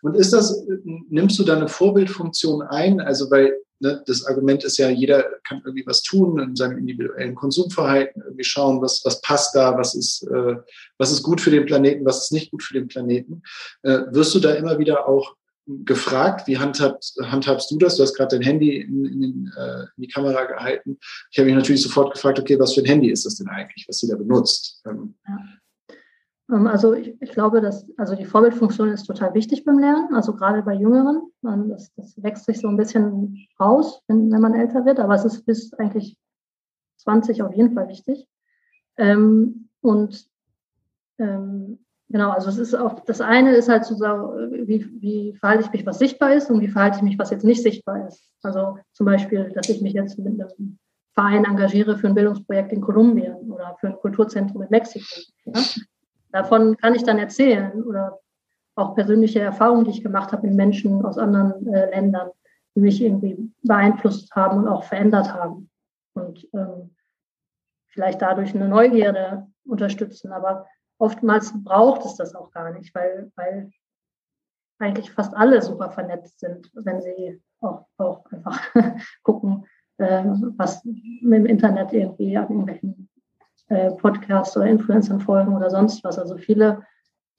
[0.00, 3.00] Und ist das, nimmst du da eine Vorbildfunktion ein?
[3.00, 7.34] Also, weil ne, das Argument ist ja, jeder kann irgendwie was tun in seinem individuellen
[7.34, 10.56] Konsumverhalten, irgendwie schauen, was, was passt da, was ist, äh,
[10.98, 13.42] was ist gut für den Planeten, was ist nicht gut für den Planeten.
[13.82, 17.96] Äh, wirst du da immer wieder auch gefragt, wie handhabt, handhabst du das?
[17.96, 20.98] Du hast gerade dein Handy in, in, äh, in, die Kamera gehalten.
[21.30, 23.86] Ich habe mich natürlich sofort gefragt, okay, was für ein Handy ist das denn eigentlich,
[23.86, 24.80] was sie da benutzt?
[24.86, 25.38] Ähm, ja.
[26.50, 30.34] Ähm, also ich, ich, glaube, dass also die Vorbildfunktion ist total wichtig beim Lernen, also
[30.34, 31.30] gerade bei Jüngeren.
[31.42, 35.24] Das, das wächst sich so ein bisschen raus, wenn, wenn, man älter wird, aber es
[35.24, 36.16] ist bis eigentlich
[36.98, 38.26] 20 auf jeden Fall wichtig.
[38.96, 40.26] Ähm, und
[41.18, 41.78] ähm,
[42.08, 45.72] genau, also es ist auch, das eine ist halt zu sagen, wie, wie verhalte ich
[45.72, 48.22] mich, was sichtbar ist und wie verhalte ich mich, was jetzt nicht sichtbar ist.
[48.42, 50.78] Also zum Beispiel, dass ich mich jetzt mit einem
[51.14, 55.06] Verein engagiere für ein Bildungsprojekt in Kolumbien oder für ein Kulturzentrum in Mexiko.
[55.46, 55.60] Ja?
[56.38, 58.20] Davon kann ich dann erzählen oder
[58.76, 62.30] auch persönliche Erfahrungen, die ich gemacht habe mit Menschen aus anderen äh, Ländern,
[62.76, 65.68] die mich irgendwie beeinflusst haben und auch verändert haben.
[66.14, 66.94] Und ähm,
[67.88, 70.30] vielleicht dadurch eine Neugierde unterstützen.
[70.30, 70.66] Aber
[70.98, 73.72] oftmals braucht es das auch gar nicht, weil, weil
[74.78, 78.60] eigentlich fast alle super vernetzt sind, wenn sie auch, auch einfach
[79.24, 79.66] gucken,
[79.96, 80.22] äh,
[80.56, 83.08] was dem Internet irgendwie an irgendwelchen
[83.68, 86.18] äh, Podcasts oder Influencern folgen oder sonst was.
[86.18, 86.82] Also viele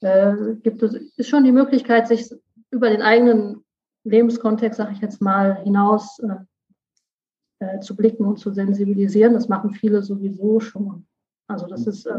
[0.00, 2.30] äh, gibt es, ist schon die Möglichkeit, sich
[2.70, 3.64] über den eigenen
[4.04, 6.36] Lebenskontext, sage ich jetzt mal, hinaus äh,
[7.64, 9.34] äh, zu blicken und zu sensibilisieren.
[9.34, 11.06] Das machen viele sowieso schon.
[11.48, 12.18] Also das ist äh,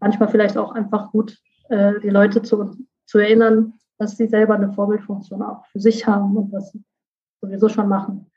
[0.00, 1.38] manchmal vielleicht auch einfach gut,
[1.68, 6.36] äh, die Leute zu, zu erinnern, dass sie selber eine Vorbildfunktion auch für sich haben
[6.36, 6.76] und das
[7.40, 8.31] sowieso schon machen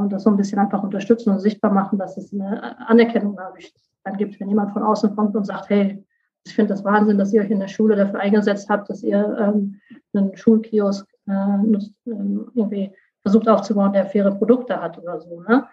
[0.00, 3.74] und das so ein bisschen einfach unterstützen und sichtbar machen, dass es eine Anerkennung dadurch
[4.04, 6.04] dann gibt, wenn jemand von außen kommt und sagt, hey,
[6.44, 9.36] ich finde das Wahnsinn, dass ihr euch in der Schule dafür eingesetzt habt, dass ihr
[9.38, 9.80] ähm,
[10.12, 15.40] einen Schulkiosk äh, nutzt, ähm, irgendwie versucht aufzubauen, der faire Produkte hat oder so.
[15.42, 15.66] Ne?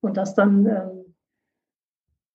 [0.00, 1.14] Und das dann ähm,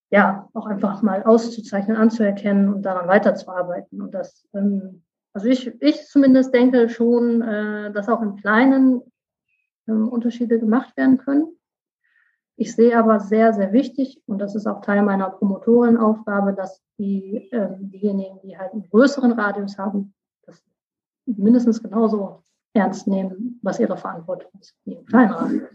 [0.09, 4.01] ja auch einfach mal auszuzeichnen, anzuerkennen und daran weiterzuarbeiten.
[4.01, 5.03] Und das, ähm,
[5.33, 9.01] also ich, ich zumindest denke schon, äh, dass auch im Kleinen
[9.87, 11.47] Unterschiede gemacht werden können.
[12.55, 17.49] Ich sehe aber sehr, sehr wichtig, und das ist auch Teil meiner Promotorenaufgabe, dass die,
[17.51, 20.63] äh, diejenigen, die halt einen größeren Radius haben, das
[21.25, 25.69] mindestens genauso ernst nehmen, was ihre Verantwortung ist, wie im kleinen Radius.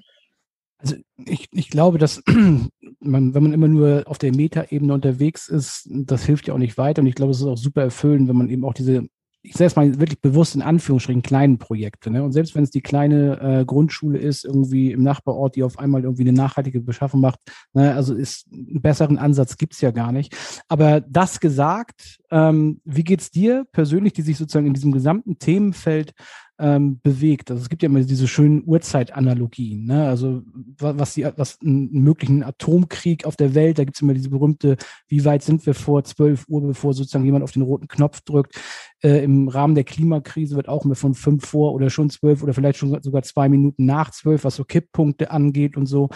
[0.78, 2.20] Also ich, ich glaube, dass
[3.00, 6.76] man, wenn man immer nur auf der Metaebene unterwegs ist, das hilft ja auch nicht
[6.76, 7.02] weiter.
[7.02, 9.06] Und ich glaube, es ist auch super erfüllend, wenn man eben auch diese
[9.44, 12.10] ich sage es mal wirklich bewusst in Anführungsstrichen, kleinen Projekte.
[12.10, 12.22] Ne?
[12.22, 16.04] Und selbst wenn es die kleine äh, Grundschule ist, irgendwie im Nachbarort, die auf einmal
[16.04, 17.40] irgendwie eine nachhaltige Beschaffung macht,
[17.72, 17.94] ne?
[17.94, 20.36] also ist einen besseren Ansatz gibt's ja gar nicht.
[20.68, 26.14] Aber das gesagt, ähm, wie geht's dir persönlich, die sich sozusagen in diesem gesamten Themenfeld
[26.62, 27.50] ähm, bewegt.
[27.50, 30.06] Also es gibt ja immer diese schönen Uhrzeitanalogien, ne?
[30.06, 30.42] Also
[30.78, 34.76] was, die, was einen möglichen Atomkrieg auf der Welt, da gibt es immer diese berühmte,
[35.08, 38.60] wie weit sind wir vor 12 Uhr, bevor sozusagen jemand auf den roten Knopf drückt.
[39.02, 42.54] Äh, Im Rahmen der Klimakrise wird auch immer von fünf vor oder schon zwölf oder
[42.54, 46.08] vielleicht schon sogar zwei Minuten nach zwölf, was so Kipppunkte angeht und so.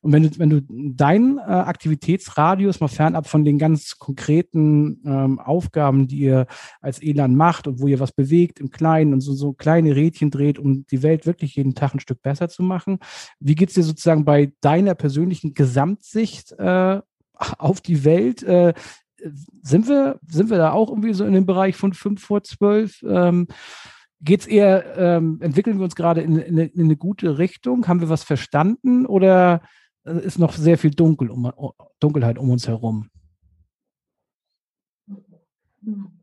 [0.00, 5.38] Und wenn du, wenn du deinen äh, Aktivitätsradius mal fernab von den ganz konkreten ähm,
[5.38, 6.46] Aufgaben, die ihr
[6.80, 10.30] als Elan macht und wo ihr was bewegt im Kleinen und so, so kleine Rädchen
[10.30, 12.98] dreht, um die Welt wirklich jeden Tag ein Stück besser zu machen.
[13.38, 17.00] Wie geht's dir sozusagen bei deiner persönlichen Gesamtsicht äh,
[17.58, 18.42] auf die Welt?
[18.42, 18.74] Äh,
[19.62, 23.02] sind wir, sind wir da auch irgendwie so in dem Bereich von fünf vor zwölf?
[23.02, 23.46] Ähm,
[24.24, 27.88] Geht es eher, ähm, entwickeln wir uns gerade in, in, in, eine gute Richtung?
[27.88, 29.62] Haben wir was verstanden oder
[30.04, 31.52] äh, ist noch sehr viel Dunkel um,
[31.98, 33.10] Dunkelheit um uns herum?
[35.84, 36.22] Hm.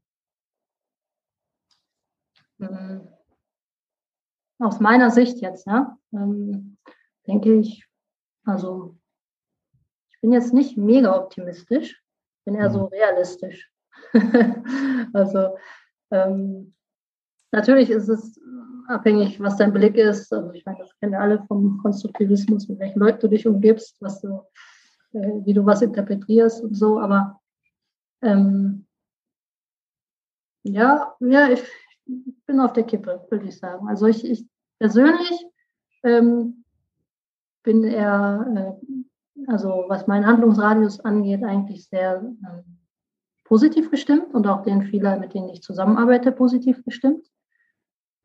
[4.60, 6.78] Aus meiner Sicht jetzt, ja, ähm,
[7.28, 7.86] denke ich,
[8.44, 8.98] also
[10.10, 12.02] ich bin jetzt nicht mega optimistisch,
[12.50, 12.88] bin eher so mhm.
[12.88, 13.72] realistisch.
[15.14, 15.58] also
[16.12, 16.74] ähm,
[17.52, 18.40] natürlich ist es
[18.88, 20.34] abhängig, was dein Blick ist.
[20.34, 23.98] Also ich meine, das kennen wir alle vom Konstruktivismus, mit welchen Leuten du dich umgibst,
[24.02, 24.42] was du,
[25.14, 27.00] äh, wie du was interpretierst und so.
[27.00, 27.40] Aber
[28.24, 28.88] ähm,
[30.64, 31.64] ja, ja, ich
[32.48, 33.88] bin auf der Kippe, würde ich sagen.
[33.88, 34.48] Also ich, ich
[34.80, 35.46] persönlich
[36.04, 36.64] ähm,
[37.62, 38.99] bin eher äh,
[39.48, 42.80] also was meinen Handlungsradius angeht, eigentlich sehr ähm,
[43.44, 47.28] positiv gestimmt und auch den vieler, mit denen ich zusammenarbeite, positiv gestimmt.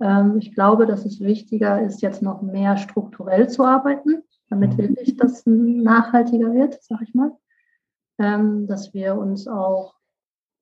[0.01, 4.79] Ähm, ich glaube, dass es wichtiger ist, jetzt noch mehr strukturell zu arbeiten, damit mhm.
[4.79, 7.33] wirklich das nachhaltiger wird, sag ich mal.
[8.19, 9.95] Ähm, dass wir uns auch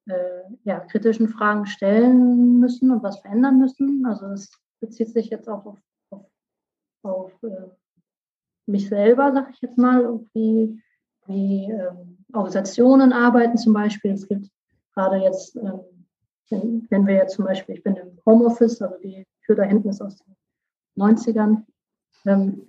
[0.07, 4.07] äh, ja, kritischen Fragen stellen müssen und was verändern müssen.
[4.07, 4.51] Also es
[4.81, 5.79] bezieht sich jetzt auch auf,
[6.11, 6.27] auf,
[7.03, 7.69] auf äh,
[8.67, 10.81] mich selber, sag ich jetzt mal, wie,
[11.27, 14.13] wie ähm, Organisationen arbeiten zum Beispiel.
[14.13, 14.49] Es gibt
[14.95, 15.81] gerade jetzt, ähm,
[16.51, 20.01] wenn, wir jetzt zum Beispiel, ich bin im Homeoffice, also die Tür da hinten ist
[20.01, 20.37] aus den
[20.97, 21.65] 90ern.
[22.27, 22.69] Ähm,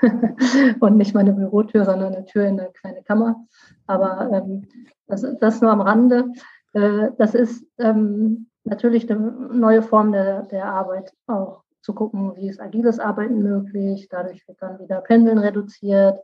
[0.80, 3.44] und nicht meine Bürotür, sondern eine Tür in eine kleine Kammer.
[3.86, 4.68] Aber ähm,
[5.06, 6.32] das, das nur am Rande.
[6.72, 12.48] Äh, das ist ähm, natürlich eine neue Form der, der Arbeit auch zu gucken, wie
[12.48, 14.08] ist agiles Arbeiten möglich.
[14.08, 16.20] Dadurch wird dann wieder Pendeln reduziert.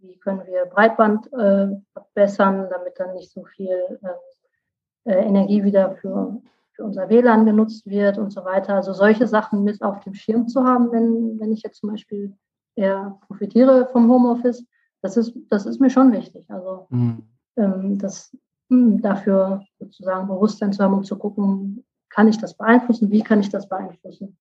[0.00, 5.92] Wie können wir Breitband äh, verbessern, damit dann nicht so viel äh, äh Energie wieder
[5.96, 6.42] für,
[6.72, 8.74] für unser WLAN genutzt wird und so weiter.
[8.74, 12.34] Also solche Sachen mit auf dem Schirm zu haben, wenn, wenn ich jetzt zum Beispiel
[12.74, 14.66] eher profitiere vom Homeoffice,
[15.02, 16.50] das ist, das ist mir schon wichtig.
[16.50, 17.22] Also mhm.
[17.56, 18.36] ähm, das
[18.68, 23.22] mh, hm, dafür sozusagen Bewusstsein zu haben und zu gucken, kann ich das beeinflussen, wie
[23.22, 24.36] kann ich das beeinflussen.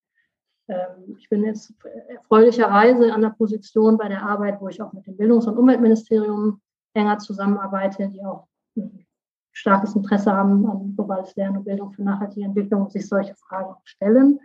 [0.67, 1.73] Ähm, ich bin jetzt
[2.07, 6.61] erfreulicherweise an der Position bei der Arbeit, wo ich auch mit dem Bildungs- und Umweltministerium
[6.93, 9.05] enger zusammenarbeite, die auch ein
[9.51, 13.75] starkes Interesse haben an globales Lernen und Bildung für nachhaltige Entwicklung und sich solche Fragen
[13.83, 14.39] stellen.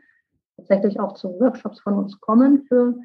[0.56, 2.96] Tatsächlich auch zu Workshops von uns kommen für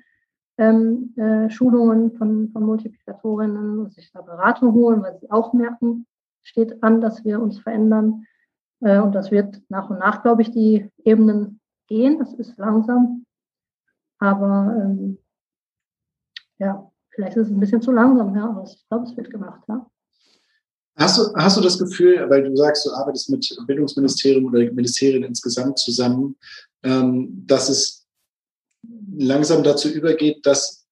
[0.57, 6.05] ähm, äh, Schulungen von, von Multiplikatorinnen und sich da Beratung holen, weil sie auch merken,
[6.43, 8.25] steht an, dass wir uns verändern.
[8.81, 12.21] Äh, und das wird nach und nach, glaube ich, die Ebenen gehen.
[12.21, 13.25] Es ist langsam,
[14.19, 15.17] aber ähm,
[16.57, 19.61] ja, vielleicht ist es ein bisschen zu langsam, ja, aber ich glaube, es wird gemacht,
[19.67, 19.85] ja.
[20.97, 25.23] Hast du, hast du das Gefühl, weil du sagst, du arbeitest mit Bildungsministerium oder Ministerien
[25.23, 26.37] insgesamt zusammen,
[26.83, 28.07] ähm, dass es
[29.17, 30.87] langsam dazu übergeht, dass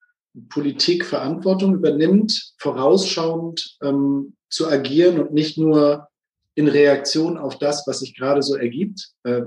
[0.50, 6.10] Politik Verantwortung übernimmt, vorausschauend ähm, zu agieren und nicht nur
[6.56, 9.14] in Reaktion auf das, was sich gerade so ergibt.
[9.24, 9.44] Äh,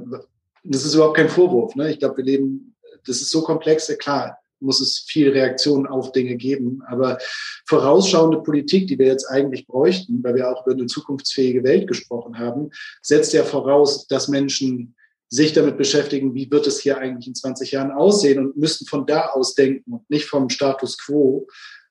[0.68, 1.74] das ist überhaupt kein Vorwurf.
[1.74, 1.90] Ne?
[1.90, 6.36] Ich glaube, wir leben, das ist so komplex, klar, muss es viel Reaktion auf Dinge
[6.36, 6.82] geben.
[6.86, 7.18] Aber
[7.66, 12.38] vorausschauende Politik, die wir jetzt eigentlich bräuchten, weil wir auch über eine zukunftsfähige Welt gesprochen
[12.38, 12.70] haben,
[13.02, 14.94] setzt ja voraus, dass Menschen
[15.28, 19.06] sich damit beschäftigen, wie wird es hier eigentlich in 20 Jahren aussehen und müssen von
[19.06, 21.48] da aus denken und nicht vom Status quo.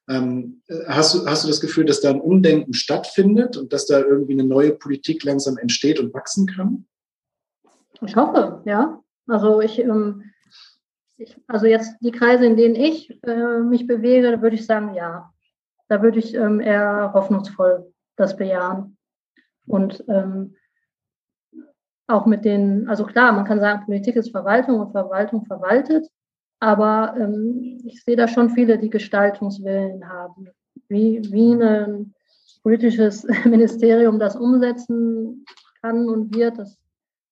[0.07, 3.99] Ähm, hast, du, hast du das Gefühl, dass da ein Umdenken stattfindet und dass da
[3.99, 6.85] irgendwie eine neue Politik langsam entsteht und wachsen kann?
[8.01, 9.01] Ich hoffe, ja.
[9.27, 10.23] Also ich, ähm,
[11.17, 14.93] ich, also jetzt die Kreise, in denen ich äh, mich bewege, da würde ich sagen,
[14.93, 15.31] ja.
[15.87, 18.97] Da würde ich ähm, eher hoffnungsvoll das bejahen.
[19.67, 20.55] Und ähm,
[22.07, 26.07] auch mit den, also klar, man kann sagen, Politik ist Verwaltung und Verwaltung verwaltet,
[26.59, 30.49] aber ähm, ich sehe da schon viele, die Gestaltungswillen haben.
[30.87, 32.13] Wie, wie ein
[32.63, 35.45] politisches Ministerium das umsetzen
[35.81, 36.77] kann und wird, das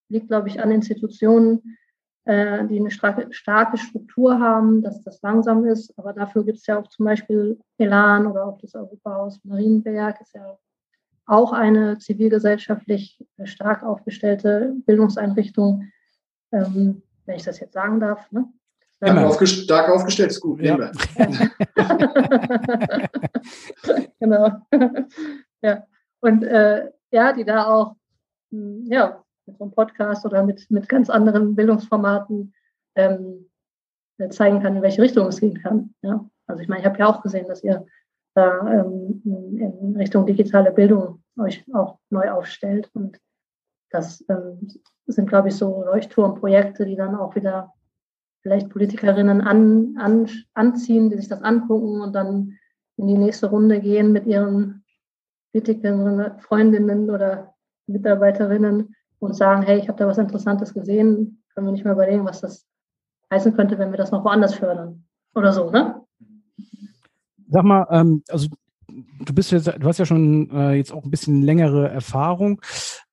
[0.10, 1.78] liegt, glaube ich, an Institutionen,
[2.26, 5.98] äh, die eine starke, starke Struktur haben, dass das langsam ist.
[5.98, 10.34] Aber dafür gibt es ja auch zum Beispiel Elan oder auch das Europahaus Marienberg, ist
[10.34, 10.58] ja
[11.26, 15.90] auch eine zivilgesellschaftlich stark aufgestellte Bildungseinrichtung,
[16.52, 18.32] ähm, wenn ich das jetzt sagen darf.
[18.32, 18.46] Ne?
[19.02, 20.78] Stark, aufgest stark aufgestellt ist gut, ja.
[24.20, 24.52] genau.
[25.62, 25.86] ja.
[26.22, 27.96] Und äh, ja, die da auch
[28.54, 32.54] hm, ja, mit so einem Podcast oder mit, mit ganz anderen Bildungsformaten
[32.96, 33.50] ähm,
[34.18, 35.94] äh, zeigen kann, in welche Richtung es gehen kann.
[36.02, 36.30] Ja?
[36.48, 37.86] Also ich meine, ich habe ja auch gesehen, dass ihr
[38.36, 42.90] da ähm, in Richtung digitale Bildung euch auch neu aufstellt.
[42.94, 43.20] Und
[43.92, 44.68] das ähm,
[45.06, 47.74] sind, glaube ich, so Leuchtturmprojekte, die dann auch wieder
[48.42, 52.58] vielleicht Politikerinnen an, an, anziehen, die sich das angucken und dann
[52.98, 54.84] in die nächste Runde gehen mit ihren
[55.52, 57.54] Politikerinnen, Freundinnen oder
[57.88, 62.26] Mitarbeiterinnen und sagen, hey, ich habe da was Interessantes gesehen, können wir nicht mal überlegen,
[62.26, 62.66] was das
[63.32, 65.06] heißen könnte, wenn wir das noch woanders fördern.
[65.36, 66.02] Oder so, ne?
[67.50, 68.48] Sag mal, ähm, also
[68.88, 72.62] du bist jetzt, du hast ja schon äh, jetzt auch ein bisschen längere Erfahrung.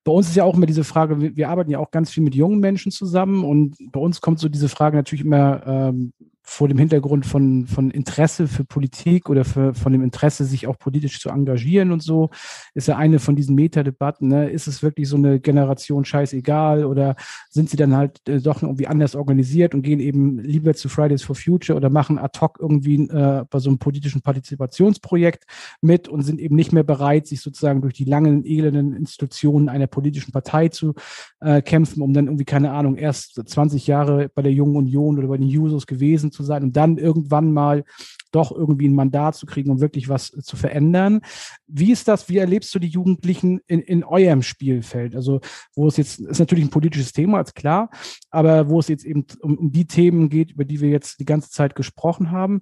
[0.05, 2.23] Bei uns ist ja auch immer diese Frage, wir, wir, arbeiten ja auch ganz viel
[2.23, 6.13] mit jungen Menschen zusammen und bei uns kommt so diese Frage natürlich immer, ähm,
[6.51, 10.77] vor dem Hintergrund von, von Interesse für Politik oder für, von dem Interesse, sich auch
[10.77, 12.31] politisch zu engagieren und so,
[12.75, 14.27] ist ja eine von diesen Metadebatten.
[14.27, 14.51] Ne?
[14.51, 17.15] Ist es wirklich so eine Generation scheißegal oder
[17.51, 21.23] sind sie dann halt äh, doch irgendwie anders organisiert und gehen eben lieber zu Fridays
[21.23, 25.45] for Future oder machen ad hoc irgendwie äh, bei so einem politischen Partizipationsprojekt
[25.83, 29.87] mit und sind eben nicht mehr bereit, sich sozusagen durch die langen, elenden Institutionen einer
[29.87, 30.95] politischen Partei zu
[31.39, 35.29] äh, kämpfen, um dann irgendwie, keine Ahnung, erst 20 Jahre bei der Jungen Union oder
[35.29, 37.85] bei den Jusos gewesen zu sein und dann irgendwann mal
[38.33, 41.21] doch irgendwie ein Mandat zu kriegen, um wirklich was zu verändern.
[41.67, 42.29] Wie ist das?
[42.29, 45.17] Wie erlebst du die Jugendlichen in, in eurem Spielfeld?
[45.17, 45.41] Also,
[45.75, 47.91] wo es jetzt, ist natürlich ein politisches Thema, ist klar,
[48.31, 51.25] aber wo es jetzt eben um, um die Themen geht, über die wir jetzt die
[51.25, 52.61] ganze Zeit gesprochen haben,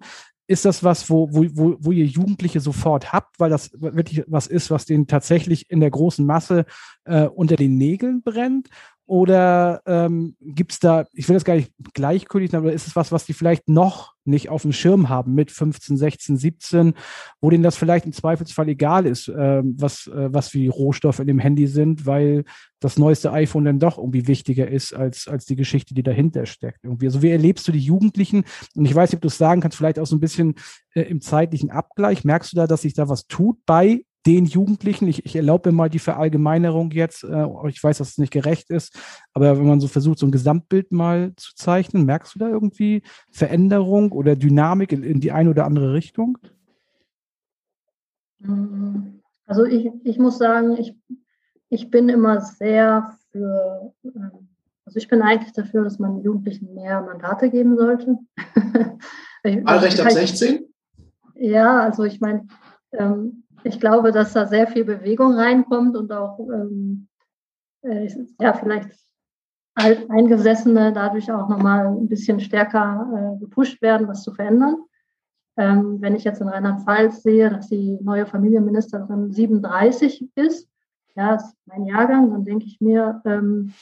[0.49, 4.47] ist das was, wo, wo, wo, wo ihr Jugendliche sofort habt, weil das wirklich was
[4.47, 6.65] ist, was denen tatsächlich in der großen Masse
[7.05, 8.69] äh, unter den Nägeln brennt?
[9.09, 13.11] Oder ähm, gibt es da, ich will das gar nicht gleichgültig, aber ist es was,
[13.11, 16.93] was die vielleicht noch nicht auf dem Schirm haben mit 15, 16, 17,
[17.41, 21.27] wo denen das vielleicht im Zweifelsfall egal ist, äh, was, äh, was wie Rohstoffe in
[21.27, 22.45] dem Handy sind, weil
[22.81, 26.85] das neueste iPhone dann doch irgendwie wichtiger ist als, als die Geschichte, die dahinter steckt.
[26.85, 27.07] Irgendwie.
[27.07, 28.45] Also wie erlebst du die Jugendlichen?
[28.75, 30.57] Und ich weiß nicht, ob du es sagen kannst, vielleicht auch so ein bisschen
[30.93, 32.25] äh, im zeitlichen Abgleich.
[32.25, 35.77] Merkst du da, dass sich da was tut bei den Jugendlichen, ich, ich erlaube mir
[35.77, 38.95] mal die Verallgemeinerung jetzt, äh, ich weiß, dass es nicht gerecht ist,
[39.33, 43.03] aber wenn man so versucht, so ein Gesamtbild mal zu zeichnen, merkst du da irgendwie
[43.33, 46.37] Veränderung oder Dynamik in, in die eine oder andere Richtung?
[49.47, 50.95] Also ich, ich muss sagen, ich,
[51.71, 54.49] ich bin immer sehr für, ähm,
[54.85, 58.19] also ich bin eigentlich dafür, dass man Jugendlichen mehr Mandate geben sollte.
[59.43, 60.67] Wahlrecht ab 16?
[61.35, 62.47] Ja, also ich meine,
[62.93, 67.09] ähm, ich glaube, dass da sehr viel Bewegung reinkommt und auch ähm,
[67.83, 68.09] äh,
[68.41, 68.91] ja, vielleicht
[69.75, 74.77] Eingesessene dadurch auch nochmal ein bisschen stärker äh, gepusht werden, was zu verändern.
[75.57, 80.69] Ähm, wenn ich jetzt in Rheinland-Pfalz sehe, dass die neue Familienministerin 37 ist,
[81.15, 83.73] ja, ist mein Jahrgang, dann denke ich mir, ähm,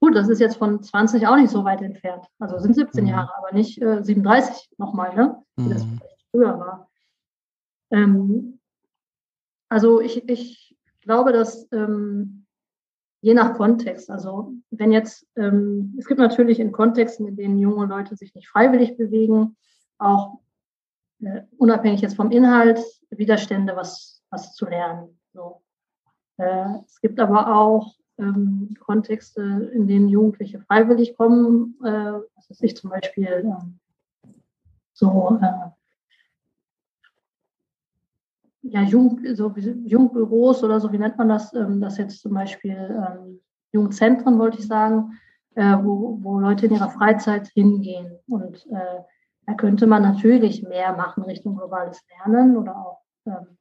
[0.00, 2.26] gut, das ist jetzt von 20 auch nicht so weit entfernt.
[2.38, 3.10] Also sind 17 mhm.
[3.10, 5.36] Jahre, aber nicht äh, 37 nochmal, ne?
[5.56, 5.70] wie mhm.
[5.70, 6.88] das vielleicht früher war.
[7.90, 8.53] Ähm,
[9.74, 12.46] also ich, ich glaube, dass ähm,
[13.22, 17.86] je nach Kontext, also wenn jetzt, ähm, es gibt natürlich in Kontexten, in denen junge
[17.86, 19.56] Leute sich nicht freiwillig bewegen,
[19.98, 20.38] auch
[21.22, 25.18] äh, unabhängig jetzt vom Inhalt, Widerstände, was, was zu lernen.
[25.32, 25.60] So.
[26.36, 29.42] Äh, es gibt aber auch ähm, Kontexte,
[29.74, 33.80] in denen Jugendliche freiwillig kommen, äh, was weiß ich zum Beispiel ähm,
[34.92, 35.70] so äh,
[38.64, 41.52] ja, Jung, so Jugendbüros oder so, wie nennt man das?
[41.54, 43.40] Ähm, das jetzt zum Beispiel ähm,
[43.72, 45.18] Jugendzentren, wollte ich sagen,
[45.54, 48.18] äh, wo, wo Leute in ihrer Freizeit hingehen.
[48.26, 49.02] Und äh,
[49.46, 53.58] da könnte man natürlich mehr machen Richtung globales Lernen oder auch ähm,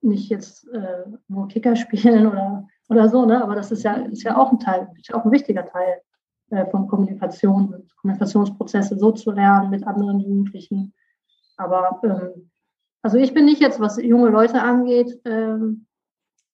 [0.00, 3.42] nicht jetzt äh, nur Kicker spielen oder, oder so, ne?
[3.42, 6.00] aber das ist ja, ist ja auch ein Teil, auch ein wichtiger Teil
[6.50, 10.92] äh, von Kommunikation, Kommunikationsprozesse so zu lernen mit anderen Jugendlichen.
[11.56, 12.50] Aber ähm,
[13.04, 15.84] also ich bin nicht jetzt, was junge Leute angeht, ähm,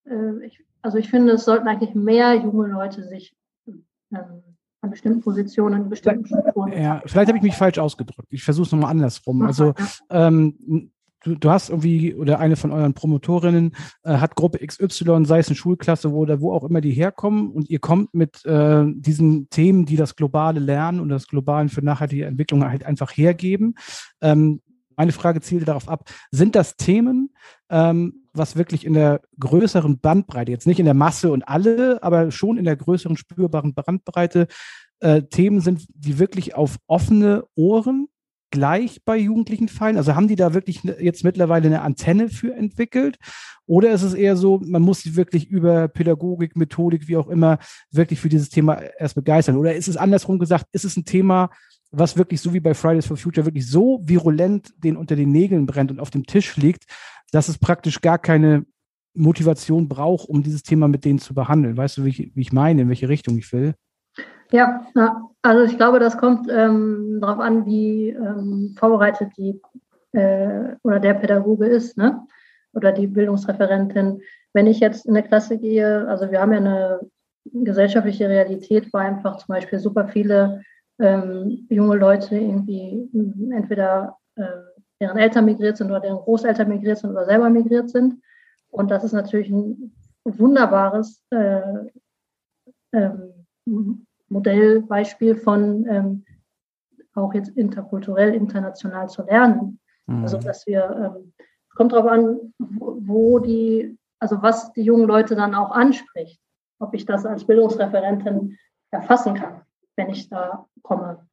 [0.04, 3.36] äh, ich, also ich finde, es sollten eigentlich mehr junge Leute sich
[3.68, 4.42] ähm,
[4.80, 6.72] an bestimmten Positionen, in bestimmten Strukturen.
[6.72, 8.26] Ja, vielleicht habe ich mich falsch ausgedrückt.
[8.30, 9.42] Ich versuche es nochmal andersrum.
[9.42, 9.74] Also
[10.10, 10.90] ähm,
[11.22, 15.46] du, du hast irgendwie, oder eine von euren Promotorinnen äh, hat Gruppe XY, sei es
[15.46, 19.48] eine Schulklasse wo, oder wo auch immer die herkommen und ihr kommt mit äh, diesen
[19.50, 23.76] Themen, die das globale Lernen und das Globalen für nachhaltige Entwicklung halt einfach hergeben.
[24.20, 24.62] Ähm,
[25.00, 27.30] meine Frage zielte darauf ab, sind das Themen,
[27.70, 32.30] ähm, was wirklich in der größeren Bandbreite, jetzt nicht in der Masse und alle, aber
[32.30, 34.46] schon in der größeren spürbaren Bandbreite
[35.00, 38.08] äh, Themen sind, die wirklich auf offene Ohren
[38.50, 39.96] gleich bei Jugendlichen fallen?
[39.96, 43.16] Also haben die da wirklich jetzt mittlerweile eine Antenne für entwickelt?
[43.64, 47.58] Oder ist es eher so, man muss sich wirklich über Pädagogik, Methodik, wie auch immer,
[47.90, 49.56] wirklich für dieses Thema erst begeistern?
[49.56, 51.48] Oder ist es andersrum gesagt, ist es ein Thema,
[51.90, 55.66] was wirklich so wie bei Fridays for Future wirklich so virulent den unter den Nägeln
[55.66, 56.84] brennt und auf dem Tisch liegt,
[57.32, 58.64] dass es praktisch gar keine
[59.14, 61.76] Motivation braucht, um dieses Thema mit denen zu behandeln.
[61.76, 63.74] Weißt du, wie ich, wie ich meine, in welche Richtung ich will?
[64.52, 64.86] Ja,
[65.42, 69.60] also ich glaube, das kommt ähm, darauf an, wie ähm, vorbereitet die
[70.12, 72.26] äh, oder der Pädagoge ist, ne?
[72.72, 74.20] Oder die Bildungsreferentin.
[74.52, 77.00] Wenn ich jetzt in eine Klasse gehe, also wir haben ja eine
[77.44, 80.62] gesellschaftliche Realität, wo einfach zum Beispiel super viele
[81.00, 83.08] ähm, junge Leute irgendwie
[83.52, 84.44] entweder äh,
[85.00, 88.22] deren Eltern migriert sind oder deren Großeltern migriert sind oder selber migriert sind.
[88.70, 89.92] Und das ist natürlich ein
[90.24, 91.90] wunderbares äh,
[92.92, 96.24] ähm, Modellbeispiel von ähm,
[97.14, 99.80] auch jetzt interkulturell, international zu lernen.
[100.06, 100.22] Mhm.
[100.22, 101.32] Also dass wir, ähm,
[101.74, 106.40] kommt darauf an, wo, wo die, also was die jungen Leute dann auch anspricht,
[106.78, 108.58] ob ich das als Bildungsreferentin
[108.90, 109.62] erfassen kann,
[109.96, 111.26] wenn ich da komme.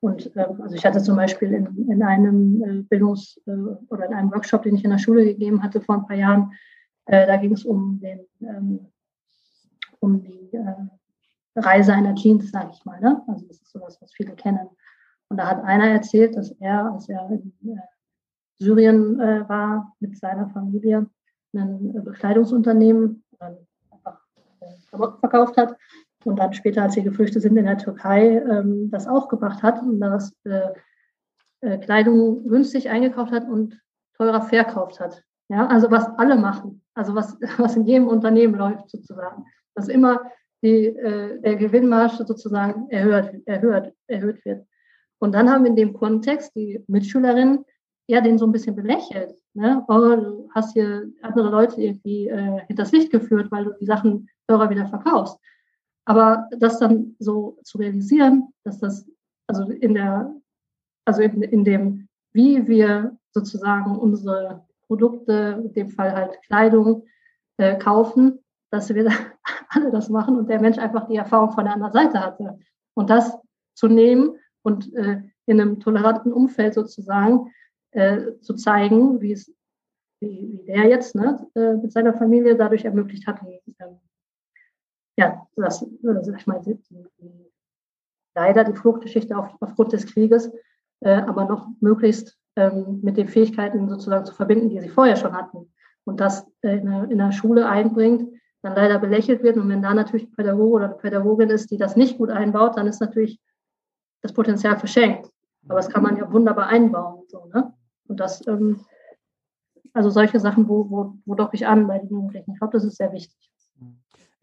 [0.00, 3.50] Und ähm, also ich hatte zum Beispiel in, in einem äh, Bildungs- äh,
[3.88, 6.52] oder in einem Workshop, den ich in der Schule gegeben hatte vor ein paar Jahren,
[7.06, 8.86] äh, da ging es um den ähm,
[10.00, 10.86] um die äh,
[11.56, 13.00] Reise einer Jeans, sage ich mal.
[13.00, 13.22] Ne?
[13.26, 14.68] Also das ist sowas, was viele kennen.
[15.28, 17.80] Und da hat einer erzählt, dass er, als er in äh,
[18.58, 21.08] Syrien äh, war, mit seiner Familie
[21.54, 24.20] ein Bekleidungsunternehmen einfach
[24.88, 25.76] Klamotten verkauft hat
[26.26, 30.00] und dann später, als sie geflüchtet sind in der Türkei, ähm, das aufgebracht hat und
[30.00, 30.72] das äh,
[31.60, 33.80] äh, Kleidung günstig eingekauft hat und
[34.16, 35.22] teurer verkauft hat.
[35.48, 39.44] Ja, also was alle machen, also was, was in jedem Unternehmen läuft sozusagen.
[39.74, 40.20] Dass immer
[40.62, 44.66] die, äh, der Gewinnmarge sozusagen erhöht, erhöht, erhöht wird.
[45.18, 47.64] Und dann haben in dem Kontext die Mitschülerin
[48.08, 49.34] ja den so ein bisschen belächelt.
[49.54, 49.84] Ne?
[49.88, 54.28] Oh, du hast hier andere Leute irgendwie äh, hinters Licht geführt, weil du die Sachen
[54.46, 55.38] teurer wieder verkaufst.
[56.06, 59.06] Aber das dann so zu realisieren, dass das
[59.48, 60.34] also in der,
[61.04, 67.04] also in, in dem, wie wir sozusagen unsere Produkte, in dem Fall halt Kleidung,
[67.58, 69.10] äh, kaufen, dass wir
[69.68, 72.58] alle das machen und der Mensch einfach die Erfahrung von der anderen Seite hatte.
[72.94, 73.36] Und das
[73.74, 77.52] zu nehmen und äh, in einem toleranten Umfeld sozusagen
[77.92, 79.52] äh, zu zeigen, wie es
[80.20, 83.98] wie, wie der jetzt ne, äh, mit seiner Familie dadurch ermöglicht hat, ähm,
[85.16, 86.78] ja, das, also ich die,
[88.34, 90.52] leider die Fluchtgeschichte auf, aufgrund des Krieges,
[91.00, 95.32] äh, aber noch möglichst ähm, mit den Fähigkeiten sozusagen zu verbinden, die sie vorher schon
[95.32, 95.72] hatten.
[96.04, 98.30] Und das äh, in, in der Schule einbringt,
[98.62, 99.56] dann leider belächelt wird.
[99.56, 102.76] Und wenn da natürlich ein Pädagoge oder eine Pädagogin ist, die das nicht gut einbaut,
[102.76, 103.40] dann ist natürlich
[104.22, 105.30] das Potenzial verschenkt.
[105.68, 107.24] Aber das kann man ja wunderbar einbauen.
[107.28, 107.72] So, ne?
[108.06, 108.84] Und das, ähm,
[109.92, 112.52] also solche Sachen, wo, wo, wo doch ich an bei den Jugendlichen.
[112.52, 113.50] Ich glaube, das ist sehr wichtig.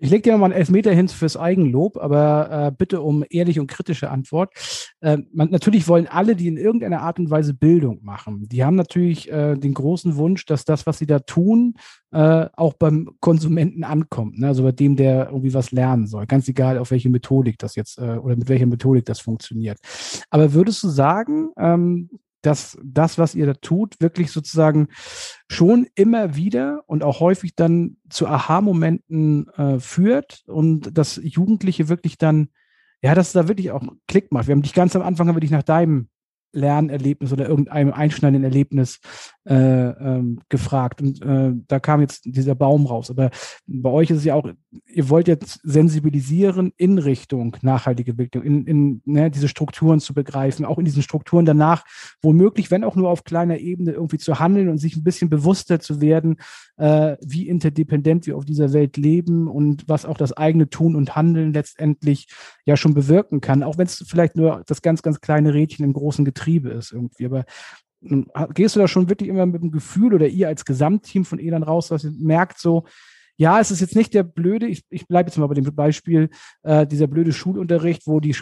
[0.03, 3.67] Ich lege dir nochmal einen Elfmeter hin fürs Eigenlob, aber äh, bitte um ehrliche und
[3.67, 4.51] kritische Antwort.
[4.99, 8.75] Äh, man, natürlich wollen alle, die in irgendeiner Art und Weise Bildung machen, die haben
[8.75, 11.75] natürlich äh, den großen Wunsch, dass das, was sie da tun,
[12.11, 14.39] äh, auch beim Konsumenten ankommt.
[14.39, 14.47] Ne?
[14.47, 16.25] Also bei dem, der irgendwie was lernen soll.
[16.25, 19.77] Ganz egal, auf welche Methodik das jetzt äh, oder mit welcher Methodik das funktioniert.
[20.29, 22.09] Aber würdest du sagen, ähm,
[22.43, 24.89] dass das, was ihr da tut, wirklich sozusagen
[25.49, 32.17] schon immer wieder und auch häufig dann zu Aha-Momenten äh, führt und dass Jugendliche wirklich
[32.17, 32.49] dann,
[33.01, 34.47] ja, dass da wirklich auch Klick macht.
[34.47, 36.09] Wir haben dich ganz am Anfang haben wir dich nach deinem
[36.53, 38.99] Lernerlebnis oder irgendeinem einschneidenden Erlebnis
[39.45, 41.01] äh, ähm, gefragt.
[41.01, 43.09] Und äh, da kam jetzt dieser Baum raus.
[43.09, 43.29] Aber
[43.67, 44.49] bei euch ist es ja auch,
[44.87, 50.65] ihr wollt jetzt sensibilisieren in Richtung nachhaltige Entwicklung, in, in ne, diese Strukturen zu begreifen,
[50.65, 51.83] auch in diesen Strukturen danach
[52.21, 55.79] womöglich, wenn auch nur auf kleiner Ebene, irgendwie zu handeln und sich ein bisschen bewusster
[55.79, 56.37] zu werden,
[56.77, 61.15] äh, wie interdependent wir auf dieser Welt leben und was auch das eigene Tun und
[61.15, 62.27] Handeln letztendlich
[62.65, 65.93] ja schon bewirken kann, auch wenn es vielleicht nur das ganz, ganz kleine Rädchen im
[65.93, 67.25] großen Getriebe ist irgendwie.
[67.25, 67.45] Aber
[68.53, 71.63] gehst du da schon wirklich immer mit dem Gefühl oder ihr als Gesamtteam von Elan
[71.63, 72.85] raus, dass ihr merkt so,
[73.37, 76.29] ja, es ist jetzt nicht der blöde, ich, ich bleibe jetzt mal bei dem Beispiel,
[76.61, 78.35] äh, dieser blöde Schulunterricht, wo die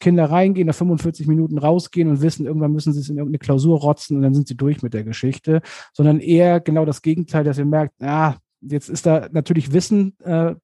[0.00, 3.78] Kinder reingehen, nach 45 Minuten rausgehen und wissen, irgendwann müssen sie es in irgendeine Klausur
[3.78, 5.60] rotzen und dann sind sie durch mit der Geschichte,
[5.92, 10.54] sondern eher genau das Gegenteil, dass ihr merkt, ah, jetzt ist da natürlich Wissen äh,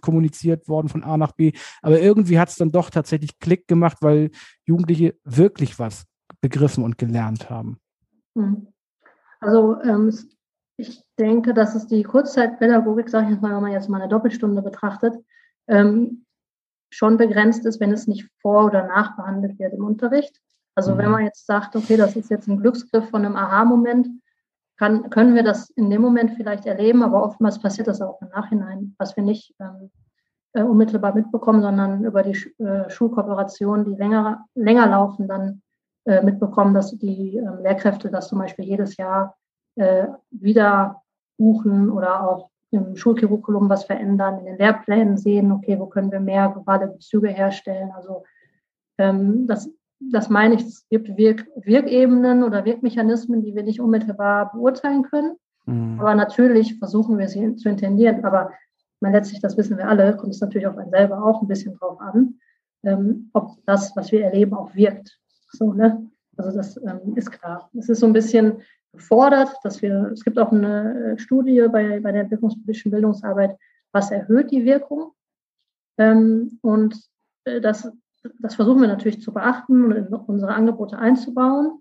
[0.00, 3.98] kommuniziert worden von A nach B, aber irgendwie hat es dann doch tatsächlich Klick gemacht,
[4.00, 4.30] weil
[4.64, 6.06] Jugendliche wirklich was
[6.40, 7.78] begriffen und gelernt haben.
[8.38, 8.68] Hm.
[9.40, 10.12] Also ähm,
[10.76, 14.08] ich denke, dass es die Kurzzeitpädagogik, sage ich jetzt mal, wenn man jetzt mal eine
[14.08, 15.16] Doppelstunde betrachtet,
[15.66, 16.24] ähm,
[16.90, 20.40] schon begrenzt ist, wenn es nicht vor- oder nachbehandelt wird im Unterricht.
[20.74, 21.12] Also wenn mhm.
[21.12, 24.08] man jetzt sagt, okay, das ist jetzt ein Glücksgriff von einem Aha-Moment,
[24.78, 28.28] kann, können wir das in dem Moment vielleicht erleben, aber oftmals passiert das auch im
[28.28, 29.90] Nachhinein, was wir nicht ähm,
[30.52, 35.62] äh, unmittelbar mitbekommen, sondern über die äh, Schulkooperationen, die länger, länger laufen, dann
[36.04, 39.36] äh, mitbekommen, dass die äh, Lehrkräfte das zum Beispiel jedes Jahr
[39.76, 41.02] äh, wieder
[41.38, 46.20] buchen oder auch im Schulcurriculum was verändern, in den Lehrplänen sehen, okay, wo können wir
[46.20, 47.90] mehr globale Bezüge herstellen.
[47.96, 48.24] Also
[48.98, 49.70] ähm, das,
[50.00, 55.36] das meine ich, es gibt Wirk Wirkebenen oder Wirkmechanismen, die wir nicht unmittelbar beurteilen können.
[55.64, 55.98] Mhm.
[56.00, 58.24] Aber natürlich versuchen wir sie zu intendieren.
[58.24, 58.50] Aber
[59.00, 61.74] man letztlich, das wissen wir alle, kommt es natürlich auf einen selber auch ein bisschen
[61.74, 62.34] drauf an,
[62.84, 65.18] ähm, ob das, was wir erleben, auch wirkt.
[65.50, 66.10] So, ne?
[66.36, 67.70] Also das ähm, ist klar.
[67.76, 72.00] Es ist so ein bisschen gefordert, dass wir, es gibt auch eine äh, Studie bei,
[72.00, 73.56] bei der entwicklungspolitischen Bildungsarbeit,
[73.92, 75.12] was erhöht die Wirkung.
[75.98, 76.96] Ähm, und
[77.44, 77.90] äh, das,
[78.38, 81.80] das versuchen wir natürlich zu beachten und in unsere Angebote einzubauen.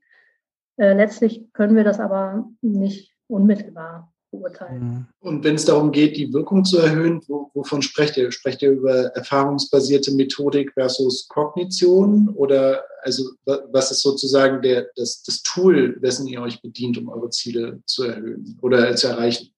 [0.77, 4.79] Äh, letztlich können wir das aber nicht unmittelbar beurteilen.
[4.79, 5.07] Mhm.
[5.19, 8.31] Und wenn es darum geht, die Wirkung zu erhöhen, wovon sprecht ihr?
[8.31, 12.29] Sprecht ihr über erfahrungsbasierte Methodik versus Kognition?
[12.29, 17.29] Oder also was ist sozusagen der, das, das Tool, dessen ihr euch bedient, um eure
[17.29, 19.53] Ziele zu erhöhen oder zu erreichen?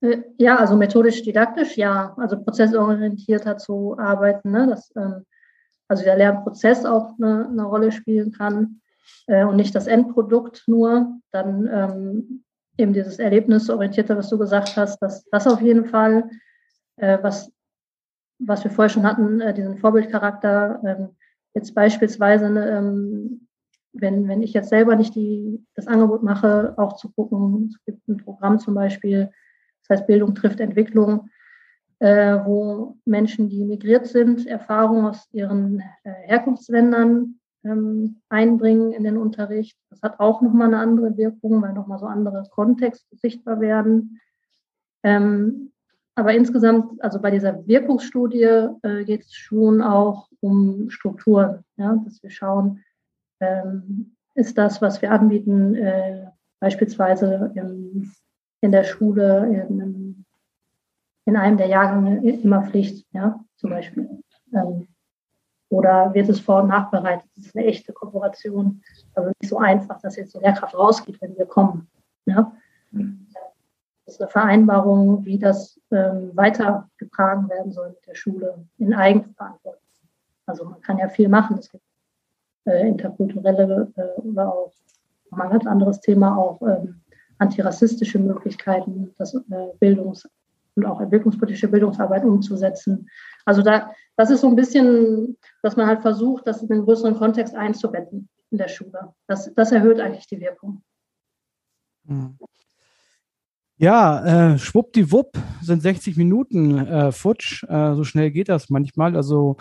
[0.00, 2.14] Äh, ja, also methodisch-didaktisch, ja.
[2.18, 4.66] Also prozessorientierter zu arbeiten, ne?
[4.68, 5.24] dass ähm,
[5.88, 8.80] also der Lernprozess auch eine, eine Rolle spielen kann
[9.26, 11.18] äh, und nicht das Endprodukt nur.
[11.30, 12.43] Dann ähm,
[12.76, 16.28] eben dieses Erlebnisorientierte, was du gesagt hast, das, das auf jeden Fall,
[16.96, 17.52] äh, was,
[18.38, 20.80] was wir vorher schon hatten, äh, diesen Vorbildcharakter.
[20.84, 21.08] Ähm,
[21.54, 23.48] jetzt beispielsweise, ne, ähm,
[23.92, 28.08] wenn, wenn ich jetzt selber nicht die, das Angebot mache, auch zu gucken, es gibt
[28.08, 29.30] ein Programm zum Beispiel,
[29.86, 31.30] das heißt Bildung trifft Entwicklung,
[32.00, 39.16] äh, wo Menschen, die migriert sind, Erfahrungen aus ihren äh, Herkunftsländern ähm, einbringen in den
[39.16, 39.76] Unterricht.
[39.90, 44.20] Das hat auch nochmal eine andere Wirkung, weil nochmal so andere Kontexte sichtbar werden.
[45.02, 45.72] Ähm,
[46.16, 52.22] aber insgesamt, also bei dieser Wirkungsstudie äh, geht es schon auch um Strukturen, ja, dass
[52.22, 52.84] wir schauen,
[53.40, 56.26] ähm, ist das, was wir anbieten, äh,
[56.60, 58.12] beispielsweise im,
[58.60, 60.24] in der Schule, in,
[61.26, 64.08] in, einem der Jahrgänge immer Pflicht, ja, zum Beispiel.
[64.52, 64.88] Ähm,
[65.74, 67.28] oder wird es vor- und nachbereitet?
[67.34, 68.80] Das ist eine echte Kooperation.
[69.14, 71.88] Also nicht so einfach, dass jetzt die Lehrkraft rausgeht, wenn wir kommen.
[72.26, 72.52] Ja?
[72.92, 79.82] Das ist eine Vereinbarung, wie das ähm, weitergetragen werden soll mit der Schule in Eigenverantwortung.
[80.46, 81.58] Also man kann ja viel machen.
[81.58, 81.82] Es gibt
[82.66, 84.72] äh, interkulturelle äh, oder auch
[85.32, 87.00] ein ganz anderes Thema, auch ähm,
[87.38, 89.40] antirassistische Möglichkeiten, das äh,
[89.80, 90.28] Bildungs-
[90.76, 93.08] und auch entwicklungspolitische Bildungsarbeit umzusetzen.
[93.44, 97.16] Also da, das ist so ein bisschen, dass man halt versucht, das in den größeren
[97.16, 99.14] Kontext einzubetten in der Schule.
[99.26, 100.82] Das, das erhöht eigentlich die Wirkung.
[102.06, 102.36] Hm.
[103.76, 107.64] Ja, äh, schwuppdiwupp sind 60 Minuten äh, futsch.
[107.64, 109.16] Äh, so schnell geht das manchmal.
[109.16, 109.56] Also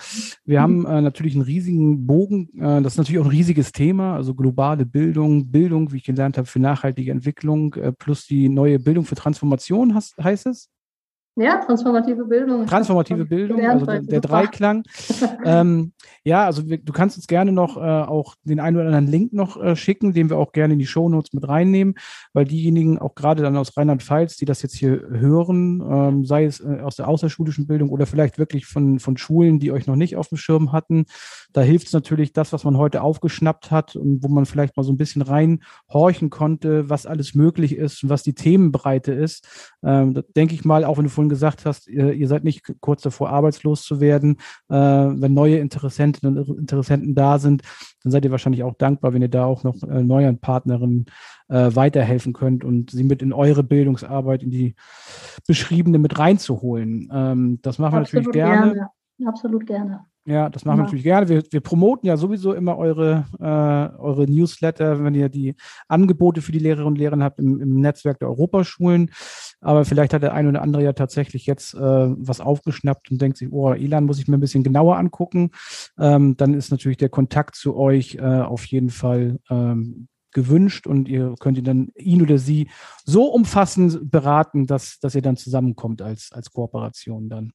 [0.46, 2.48] wir haben äh, natürlich einen riesigen Bogen.
[2.60, 4.16] Äh, das ist natürlich auch ein riesiges Thema.
[4.16, 8.78] Also globale Bildung, Bildung, wie ich gelernt habe, für nachhaltige Entwicklung, äh, plus die neue
[8.78, 10.70] Bildung für Transformation heißt, heißt es.
[11.36, 12.68] Ja, transformative Bildung.
[12.68, 14.84] Transformative Bildung, also der, der Dreiklang.
[15.46, 19.08] ähm, ja, also wir, du kannst uns gerne noch äh, auch den einen oder anderen
[19.08, 21.96] Link noch äh, schicken, den wir auch gerne in die Shownotes mit reinnehmen,
[22.34, 26.60] weil diejenigen auch gerade dann aus Rheinland-Pfalz, die das jetzt hier hören, ähm, sei es
[26.60, 30.16] äh, aus der außerschulischen Bildung oder vielleicht wirklich von, von Schulen, die euch noch nicht
[30.16, 31.06] auf dem Schirm hatten,
[31.52, 34.84] da hilft es natürlich das, was man heute aufgeschnappt hat und wo man vielleicht mal
[34.84, 39.48] so ein bisschen reinhorchen konnte, was alles möglich ist und was die Themenbreite ist.
[39.84, 43.02] Ähm, denke ich mal, auch wenn du vorhin gesagt hast, ihr, ihr, seid nicht kurz
[43.02, 44.38] davor, arbeitslos zu werden.
[44.70, 47.64] Äh, wenn neue Interessenten und Interessenten da sind,
[48.04, 51.06] dann seid ihr wahrscheinlich auch dankbar, wenn ihr da auch noch äh, neuen Partnerinnen
[51.50, 54.76] äh, weiterhelfen könnt und sie mit in eure Bildungsarbeit, in die
[55.48, 57.10] beschriebene mit reinzuholen.
[57.14, 58.74] Ähm, das machen wir natürlich gerne.
[58.74, 58.90] gerne.
[59.26, 60.06] Absolut gerne.
[60.26, 61.28] Ja, das machen wir natürlich gerne.
[61.28, 65.56] Wir, wir promoten ja sowieso immer eure, äh, eure Newsletter, wenn ihr die
[65.90, 69.12] Angebote für die Lehrerinnen und Lehrer habt im, im Netzwerk der Europaschulen.
[69.60, 73.38] Aber vielleicht hat der eine oder andere ja tatsächlich jetzt äh, was aufgeschnappt und denkt
[73.38, 75.52] sich, oh, Elan muss ich mir ein bisschen genauer angucken.
[76.00, 81.10] Ähm, dann ist natürlich der Kontakt zu euch äh, auf jeden Fall ähm, gewünscht und
[81.10, 82.70] ihr könnt ihn dann ihn oder sie
[83.04, 87.52] so umfassend beraten, dass, dass ihr dann zusammenkommt als, als Kooperation dann.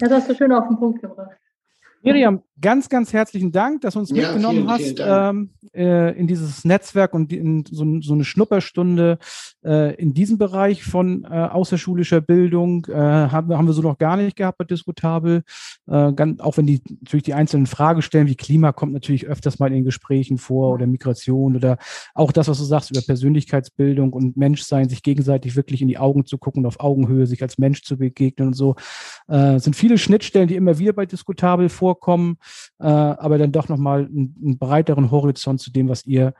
[0.00, 1.36] Ja, das hast du schön auf den Punkt gebracht.
[2.06, 6.16] Miriam, ganz, ganz herzlichen Dank, dass du uns ja, mitgenommen vielen, hast vielen ähm, äh,
[6.16, 9.18] in dieses Netzwerk und in so, so eine Schnupperstunde
[9.64, 12.86] äh, in diesem Bereich von äh, außerschulischer Bildung.
[12.86, 15.42] Äh, haben, haben wir so noch gar nicht gehabt bei Diskutabel.
[15.88, 19.58] Äh, ganz, auch wenn die natürlich die einzelnen Fragen stellen, wie Klima kommt natürlich öfters
[19.58, 21.76] mal in Gesprächen vor oder Migration oder
[22.14, 26.24] auch das, was du sagst über Persönlichkeitsbildung und Menschsein, sich gegenseitig wirklich in die Augen
[26.24, 28.76] zu gucken und auf Augenhöhe sich als Mensch zu begegnen und so.
[29.26, 31.95] Äh, sind viele Schnittstellen, die immer wieder bei Diskutabel vorkommen
[32.78, 36.34] äh, aber dann doch nochmal einen, einen breiteren Horizont zu dem, was ihr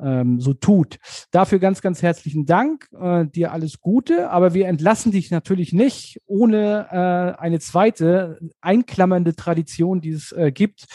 [0.00, 0.98] ähm, so tut.
[1.30, 2.88] Dafür ganz, ganz herzlichen Dank.
[2.98, 9.34] Äh, dir alles Gute, aber wir entlassen dich natürlich nicht ohne äh, eine zweite einklammernde
[9.34, 10.86] Tradition, die es äh, gibt.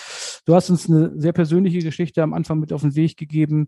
[0.46, 3.68] Du hast uns eine sehr persönliche Geschichte am Anfang mit auf den Weg gegeben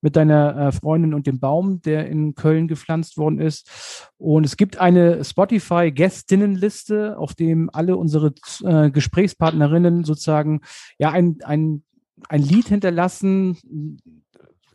[0.00, 4.10] mit deiner äh, Freundin und dem Baum, der in Köln gepflanzt worden ist.
[4.18, 10.60] Und es gibt eine Spotify-Gästinnenliste, auf dem alle unsere äh, Gesprächspartnerinnen sozusagen
[10.98, 11.84] ja ein, ein,
[12.28, 13.56] ein Lied hinterlassen,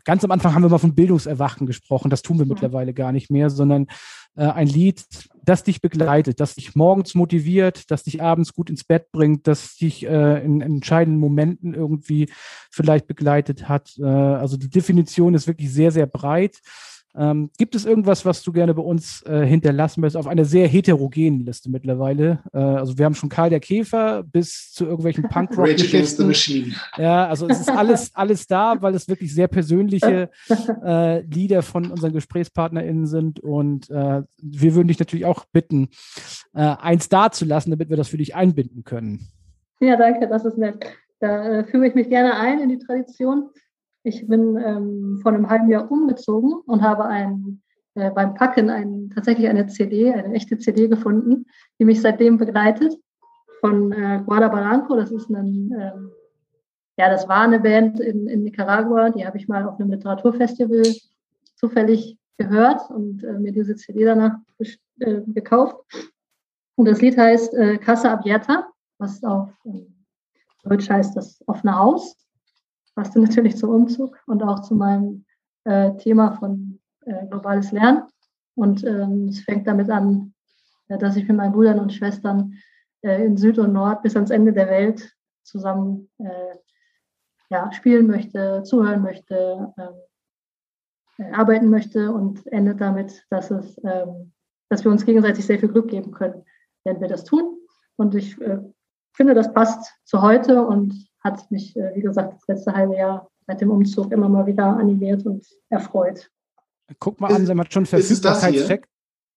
[0.04, 2.10] Ganz am Anfang haben wir mal von Bildungserwachen gesprochen.
[2.10, 3.86] Das tun wir mittlerweile gar nicht mehr, sondern
[4.36, 5.02] äh, ein Lied,
[5.42, 9.76] das dich begleitet, das dich morgens motiviert, das dich abends gut ins Bett bringt, das
[9.76, 12.28] dich äh, in, in entscheidenden Momenten irgendwie
[12.70, 13.94] vielleicht begleitet hat.
[13.98, 16.60] Äh, also die Definition ist wirklich sehr, sehr breit.
[17.16, 20.16] Ähm, gibt es irgendwas, was du gerne bei uns äh, hinterlassen möchtest?
[20.16, 22.40] Auf einer sehr heterogenen Liste mittlerweile.
[22.52, 26.16] Äh, also wir haben schon Karl der Käfer bis zu irgendwelchen punk rock Rage Against
[26.16, 26.74] the Machine.
[26.96, 30.30] Ja, also es ist alles, alles da, weil es wirklich sehr persönliche
[30.84, 33.38] äh, Lieder von unseren GesprächspartnerInnen sind.
[33.40, 35.90] Und äh, wir würden dich natürlich auch bitten,
[36.52, 39.28] äh, eins da zu lassen, damit wir das für dich einbinden können.
[39.80, 40.84] Ja, danke, das ist nett.
[41.20, 43.50] Da äh, führe ich mich gerne ein in die Tradition.
[44.06, 47.62] Ich bin ähm, vor einem halben Jahr umgezogen und habe ein,
[47.94, 51.46] äh, beim Packen ein, tatsächlich eine CD, eine echte CD gefunden,
[51.78, 52.94] die mich seitdem begleitet.
[53.60, 54.94] Von äh, Barranco.
[54.94, 56.10] Das ist ein, ähm,
[56.98, 59.08] ja, das war eine Band in, in Nicaragua.
[59.08, 60.82] Die habe ich mal auf einem Literaturfestival
[61.56, 64.36] zufällig gehört und äh, mir diese CD danach
[64.98, 65.76] äh, gekauft.
[66.76, 68.66] Und das Lied heißt äh, Casa Abierta,
[68.98, 69.94] was auf ähm,
[70.62, 72.23] Deutsch heißt das offene Haus
[72.94, 75.24] passte natürlich zum Umzug und auch zu meinem
[75.64, 78.04] äh, Thema von äh, globales Lernen.
[78.56, 80.34] Und ähm, es fängt damit an,
[80.88, 82.54] äh, dass ich mit meinen Brüdern und Schwestern
[83.02, 86.56] äh, in Süd und Nord bis ans Ende der Welt zusammen äh,
[87.50, 89.94] ja, spielen möchte, zuhören möchte, ähm,
[91.18, 94.32] äh, arbeiten möchte und endet damit, dass, es, ähm,
[94.68, 96.44] dass wir uns gegenseitig sehr viel Glück geben können,
[96.84, 97.58] wenn wir das tun.
[97.96, 98.36] Und ich
[99.16, 103.28] finde, das passt zu heute und hat mich, äh, wie gesagt, das letzte halbe Jahr
[103.46, 106.30] seit dem Umzug immer mal wieder animiert und erfreut.
[106.98, 108.86] Guck mal an, Sie hat schon Verfügbarkeitscheck.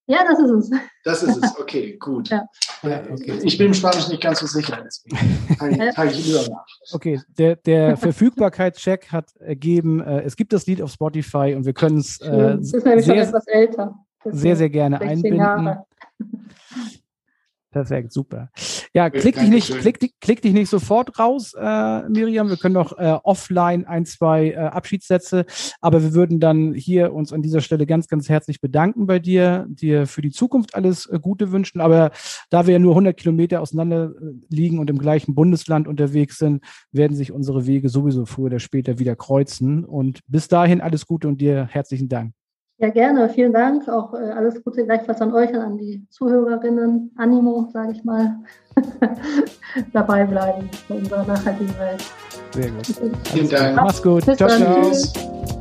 [0.09, 0.71] Ja, das ist es.
[1.03, 2.29] Das ist es, okay, gut.
[2.31, 2.45] Ja.
[2.83, 3.39] Ja, okay.
[3.43, 6.65] Ich bin im Spanisch nicht ganz so sicher, deswegen teile ich lieber nach.
[6.93, 11.73] Okay, der, der Verfügbarkeitscheck hat ergeben, äh, es gibt das Lied auf Spotify und wir
[11.73, 12.21] können es.
[12.21, 13.95] Äh, das ist nämlich sehr, schon etwas älter.
[14.25, 15.39] Sehr, sehr gerne einbinden.
[15.39, 15.85] Jahre.
[17.77, 18.49] Perfekt, super.
[18.95, 22.49] Ja, klick dich, nicht, klick, klick dich nicht sofort raus, äh, Miriam.
[22.49, 25.45] Wir können noch äh, offline ein, zwei äh, Abschiedssätze,
[25.79, 29.67] aber wir würden dann hier uns an dieser Stelle ganz, ganz herzlich bedanken bei dir,
[29.69, 31.81] dir für die Zukunft alles äh, Gute wünschen.
[31.81, 32.09] Aber
[32.49, 36.63] da wir ja nur 100 Kilometer auseinander äh, liegen und im gleichen Bundesland unterwegs sind,
[36.91, 39.85] werden sich unsere Wege sowieso früher oder später wieder kreuzen.
[39.85, 42.33] Und bis dahin alles Gute und dir herzlichen Dank.
[42.79, 43.27] Ja, gerne.
[43.29, 43.87] Vielen Dank.
[43.89, 47.11] Auch äh, alles Gute gleichfalls an euch und an die Zuhörerinnen.
[47.17, 48.35] Animo, sage ich mal,
[49.93, 52.03] dabei bleiben bei unserer nachhaltigen Welt.
[52.53, 53.17] Sehr gut.
[53.23, 53.75] Vielen Dank.
[53.75, 54.25] Mach's gut.
[54.25, 55.56] Bis ciao, ciao.